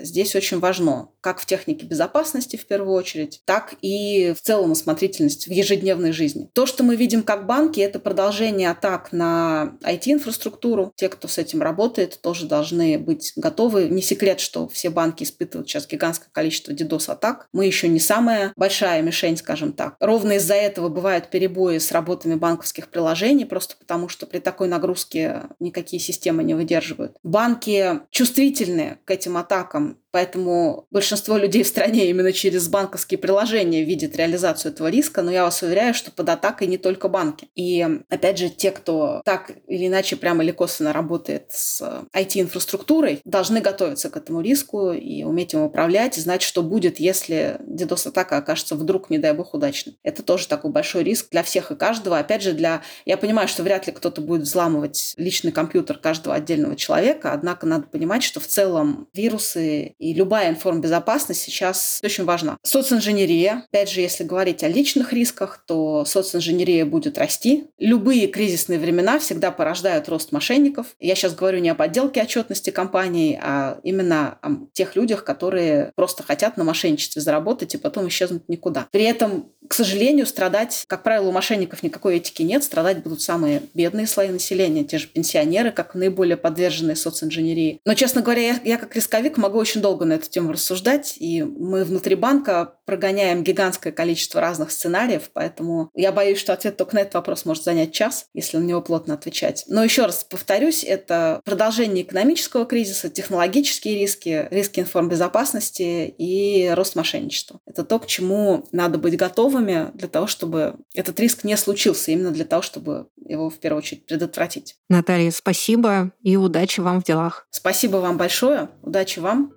здесь 0.04 0.36
очень 0.36 0.60
важно. 0.60 1.10
Как 1.22 1.40
в 1.40 1.46
технике 1.46 1.86
безопасности, 1.86 2.56
в 2.56 2.66
первую 2.66 2.94
очередь, 2.96 3.42
так 3.46 3.76
и 3.82 4.34
в 4.34 4.42
целом 4.42 4.72
осмотрительность 4.72 5.48
в 5.48 5.52
ежедневной 5.52 6.12
жизни. 6.12 6.50
То, 6.54 6.66
что 6.66 6.84
мы 6.84 6.96
видим 6.96 7.24
как 7.24 7.46
банки, 7.46 7.80
это 7.82 8.00
продолжение 8.00 8.70
атак 8.70 9.12
на 9.12 9.78
IT-инфраструктуру. 9.84 10.94
Те, 10.96 11.10
кто 11.10 11.28
с 11.28 11.38
этим 11.38 11.62
работает, 11.62 12.20
тоже 12.22 12.48
должны 12.48 12.98
быть 12.98 13.34
готовы. 13.36 13.90
Не 13.90 14.02
секрет, 14.02 14.40
что 14.40 14.68
все 14.68 14.90
банки 14.90 15.24
испытывают 15.24 15.70
сейчас 15.70 15.88
гигантское 15.88 16.30
количество 16.32 16.72
DDoS-атак. 16.72 17.48
Мы 17.52 17.66
еще 17.66 17.88
не 17.88 18.00
самая 18.00 18.54
большая 18.56 19.02
мишень, 19.02 19.38
скажем 19.38 19.74
так. 19.74 19.96
Ровно 20.00 20.34
из-за 20.34 20.56
этого 20.56 20.90
бывают 20.90 21.30
перебои 21.30 21.78
с 21.78 21.92
работами 21.92 22.36
банковских 22.36 22.90
приложений, 22.90 23.46
просто 23.46 23.76
потому 23.78 24.08
что 24.08 24.26
при 24.26 24.40
такой 24.40 24.68
нагрузке 24.68 25.44
никакие 25.60 26.02
системы 26.02 26.44
не 26.44 26.54
выдерживают. 26.54 27.18
Банки 27.24 28.00
чувствительны 28.12 28.98
к 29.10 29.12
этим 29.12 29.38
атакам 29.38 29.98
Поэтому 30.12 30.88
большинство 30.90 31.38
людей 31.38 31.64
в 31.64 31.68
стране 31.68 32.10
именно 32.10 32.34
через 32.34 32.68
банковские 32.68 33.20
приложения 33.20 33.84
видят 33.84 34.16
реализацию 34.16 34.72
этого 34.72 34.88
риска, 34.88 35.22
но 35.22 35.32
я 35.32 35.44
вас 35.44 35.62
уверяю, 35.62 35.94
что 35.94 36.12
под 36.12 36.30
атакой 36.30 36.68
не 36.68 36.78
только 36.78 37.10
банки. 37.10 37.50
И 37.56 37.88
опять 38.10 38.40
же, 38.40 38.50
те, 38.50 38.72
кто 38.72 39.22
так 39.24 39.52
или 39.68 39.88
иначе 39.88 40.16
прямо 40.16 40.44
или 40.44 40.52
косвенно 40.52 40.94
работает 40.94 41.46
с 41.50 41.82
IT-инфраструктурой, 42.16 43.22
должны 43.24 43.62
готовиться 43.62 44.10
к 44.10 44.18
этому 44.18 44.42
риску 44.42 44.92
и 44.92 45.24
уметь 45.24 45.54
им 45.54 45.62
управлять, 45.62 46.18
и 46.18 46.22
знать, 46.22 46.42
что 46.42 46.64
будет, 46.64 47.00
если 47.00 47.60
DDoS-атака 47.68 48.38
окажется 48.38 48.76
вдруг, 48.76 49.10
не 49.10 49.20
дай 49.20 49.34
бог, 49.34 49.54
удачной. 49.54 50.00
Это 50.04 50.24
тоже 50.24 50.48
такой 50.48 50.72
большой 50.72 51.04
риск 51.04 51.28
для 51.32 51.44
всех 51.44 51.72
и 51.72 51.76
каждого. 51.76 52.18
Опять 52.18 52.42
же, 52.42 52.54
для... 52.54 52.82
Я 53.06 53.18
понимаю, 53.18 53.48
что 53.48 53.62
вряд 53.62 53.86
ли 53.86 53.94
кто-то 53.94 54.22
будет 54.22 54.42
взламывать 54.42 55.14
личный 55.18 55.52
компьютер 55.52 56.00
каждого 56.00 56.36
отдельного 56.36 56.76
человека, 56.76 57.32
однако 57.32 57.68
надо 57.68 57.88
понимать, 57.88 58.24
что 58.24 58.40
в 58.40 58.48
целом 58.48 58.99
вирусы 59.14 59.96
и 59.98 60.14
любая 60.14 60.50
информбезопасность 60.50 61.42
сейчас 61.42 62.00
очень 62.04 62.26
важна. 62.26 62.58
Социнженерия. 62.64 63.64
Опять 63.72 63.90
же, 63.90 64.02
если 64.02 64.24
говорить 64.24 64.64
о 64.64 64.68
личных 64.68 65.14
рисках, 65.14 65.64
то 65.66 66.06
социнженерия 66.06 66.86
будет 66.86 67.18
расти. 67.18 67.66
Любые 67.78 68.28
кризисные 68.28 68.80
времена 68.80 69.20
всегда 69.20 69.52
порождают 69.52 70.10
рост 70.10 70.32
мошенников. 70.32 70.96
Я 71.00 71.16
сейчас 71.16 71.36
говорю 71.36 71.60
не 71.60 71.70
об 71.70 71.82
отделке 71.82 72.22
отчетности 72.22 72.70
компании, 72.70 73.40
а 73.42 73.80
именно 73.84 74.38
о 74.42 74.68
тех 74.74 74.96
людях, 74.96 75.24
которые 75.24 75.92
просто 75.96 76.24
хотят 76.24 76.58
на 76.58 76.64
мошенничестве 76.64 77.22
заработать 77.22 77.76
и 77.76 77.78
потом 77.78 78.08
исчезнуть 78.08 78.48
никуда. 78.48 78.88
При 78.92 79.04
этом, 79.04 79.52
к 79.68 79.74
сожалению, 79.74 80.26
страдать, 80.26 80.84
как 80.88 81.04
правило, 81.04 81.30
у 81.30 81.32
мошенников 81.32 81.84
никакой 81.84 82.18
этики 82.18 82.42
нет. 82.42 82.64
Страдать 82.64 83.04
будут 83.04 83.22
самые 83.22 83.64
бедные 83.74 84.08
слои 84.08 84.30
населения, 84.30 84.84
те 84.84 84.98
же 84.98 85.08
пенсионеры, 85.08 85.72
как 85.72 85.96
наиболее 85.96 86.38
подверженные 86.38 86.96
социнженерии. 86.96 87.80
Но, 87.86 87.94
честно 87.94 88.22
говоря, 88.22 88.42
я, 88.42 88.60
я 88.64 88.78
как 88.78 88.89
рисковик 88.96 89.38
могу 89.38 89.58
очень 89.58 89.82
долго 89.82 90.06
на 90.06 90.14
эту 90.14 90.30
тему 90.30 90.52
рассуждать, 90.52 91.16
и 91.18 91.44
мы 91.44 91.84
внутри 91.84 92.16
банка 92.16 92.76
прогоняем 92.86 93.44
гигантское 93.44 93.94
количество 93.94 94.42
разных 94.42 94.72
сценариев, 94.72 95.30
поэтому 95.34 95.92
я 95.94 96.12
боюсь, 96.12 96.40
что 96.40 96.54
ответ 96.54 96.78
только 96.78 96.96
на 96.96 97.00
этот 97.00 97.14
вопрос 97.14 97.46
может 97.46 97.64
занять 97.64 97.92
час, 97.92 98.26
если 98.34 98.58
на 98.58 98.64
него 98.64 98.82
плотно 98.82 99.14
отвечать. 99.14 99.64
Но 99.68 99.84
еще 99.84 100.06
раз 100.06 100.24
повторюсь, 100.24 100.84
это 100.84 101.42
продолжение 101.46 102.04
экономического 102.04 102.66
кризиса, 102.66 103.10
технологические 103.10 104.00
риски, 104.00 104.48
риски 104.50 104.80
информбезопасности 104.80 106.14
и 106.18 106.70
рост 106.74 106.96
мошенничества. 106.96 107.60
Это 107.68 107.84
то, 107.84 108.00
к 108.00 108.08
чему 108.08 108.66
надо 108.72 108.98
быть 108.98 109.18
готовыми 109.18 109.92
для 109.94 110.08
того, 110.08 110.28
чтобы 110.28 110.76
этот 110.96 111.20
риск 111.20 111.44
не 111.44 111.58
случился, 111.58 112.12
именно 112.12 112.32
для 112.32 112.46
того, 112.46 112.62
чтобы 112.62 113.08
его 113.18 113.50
в 113.50 113.60
первую 113.60 113.80
очередь 113.80 114.06
предотвратить. 114.06 114.76
Наталья, 114.90 115.32
спасибо 115.32 116.12
и 116.22 116.36
удачи 116.36 116.80
вам 116.80 117.02
в 117.02 117.04
делах. 117.04 117.48
Спасибо 117.52 117.98
вам 117.98 118.18
большое, 118.18 118.69
удачи 118.82 119.22
вам. 119.22 119.52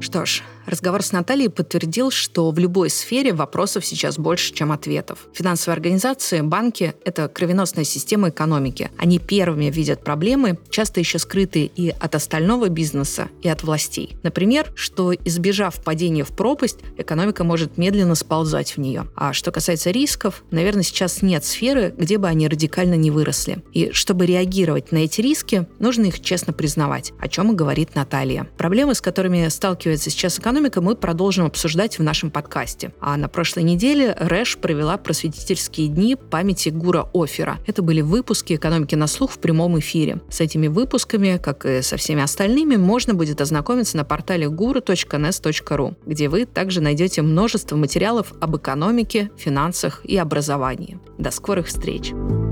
Что 0.00 0.24
ж, 0.26 0.42
Разговор 0.66 1.02
с 1.02 1.12
Натальей 1.12 1.50
подтвердил, 1.50 2.10
что 2.10 2.50
в 2.50 2.58
любой 2.58 2.88
сфере 2.88 3.32
вопросов 3.32 3.84
сейчас 3.84 4.18
больше, 4.18 4.54
чем 4.54 4.70
ответов. 4.72 5.26
Финансовые 5.34 5.74
организации, 5.74 6.40
банки— 6.40 6.94
это 7.04 7.28
кровеносная 7.28 7.84
система 7.84 8.28
экономики. 8.28 8.90
Они 8.96 9.18
первыми 9.18 9.66
видят 9.66 10.04
проблемы, 10.04 10.58
часто 10.70 11.00
еще 11.00 11.18
скрытые 11.18 11.66
и 11.66 11.90
от 11.90 12.14
остального 12.14 12.68
бизнеса, 12.68 13.28
и 13.42 13.48
от 13.48 13.62
властей. 13.64 14.16
Например, 14.22 14.70
что 14.76 15.12
избежав 15.12 15.82
падения 15.82 16.24
в 16.24 16.28
пропасть, 16.28 16.78
экономика 16.96 17.42
может 17.42 17.76
медленно 17.76 18.14
сползать 18.14 18.76
в 18.76 18.78
нее. 18.78 19.06
А 19.16 19.32
что 19.32 19.50
касается 19.50 19.90
рисков, 19.90 20.44
наверное, 20.50 20.84
сейчас 20.84 21.22
нет 21.22 21.44
сферы, 21.44 21.92
где 21.96 22.18
бы 22.18 22.28
они 22.28 22.46
радикально 22.46 22.94
не 22.94 23.10
выросли. 23.10 23.62
И 23.72 23.90
чтобы 23.92 24.26
реагировать 24.26 24.92
на 24.92 24.98
эти 24.98 25.20
риски, 25.20 25.66
нужно 25.80 26.06
их 26.06 26.20
честно 26.20 26.52
признавать, 26.52 27.12
о 27.18 27.28
чем 27.28 27.52
и 27.52 27.54
говорит 27.56 27.94
Наталья. 27.94 28.46
Проблемы, 28.56 28.94
с 28.94 29.00
которыми 29.00 29.48
сталкивается 29.48 30.10
сейчас 30.10 30.38
экономика, 30.38 30.51
экономика 30.52 30.82
мы 30.82 30.96
продолжим 30.96 31.46
обсуждать 31.46 31.98
в 31.98 32.02
нашем 32.02 32.30
подкасте. 32.30 32.92
А 33.00 33.16
на 33.16 33.28
прошлой 33.28 33.62
неделе 33.62 34.14
Рэш 34.18 34.58
провела 34.58 34.98
просветительские 34.98 35.88
дни 35.88 36.14
памяти 36.14 36.68
Гура 36.68 37.08
Офера. 37.14 37.58
Это 37.66 37.80
были 37.80 38.02
выпуски 38.02 38.52
«Экономики 38.54 38.94
на 38.94 39.06
слух» 39.06 39.32
в 39.32 39.38
прямом 39.38 39.78
эфире. 39.78 40.20
С 40.28 40.42
этими 40.42 40.66
выпусками, 40.66 41.40
как 41.42 41.64
и 41.64 41.80
со 41.80 41.96
всеми 41.96 42.22
остальными, 42.22 42.76
можно 42.76 43.14
будет 43.14 43.40
ознакомиться 43.40 43.96
на 43.96 44.04
портале 44.04 44.48
guru.nes.ru, 44.48 45.96
где 46.04 46.28
вы 46.28 46.44
также 46.44 46.82
найдете 46.82 47.22
множество 47.22 47.76
материалов 47.76 48.34
об 48.38 48.54
экономике, 48.54 49.30
финансах 49.38 50.04
и 50.04 50.18
образовании. 50.18 50.98
До 51.16 51.30
скорых 51.30 51.68
встреч! 51.68 52.12
Thank 52.12 52.51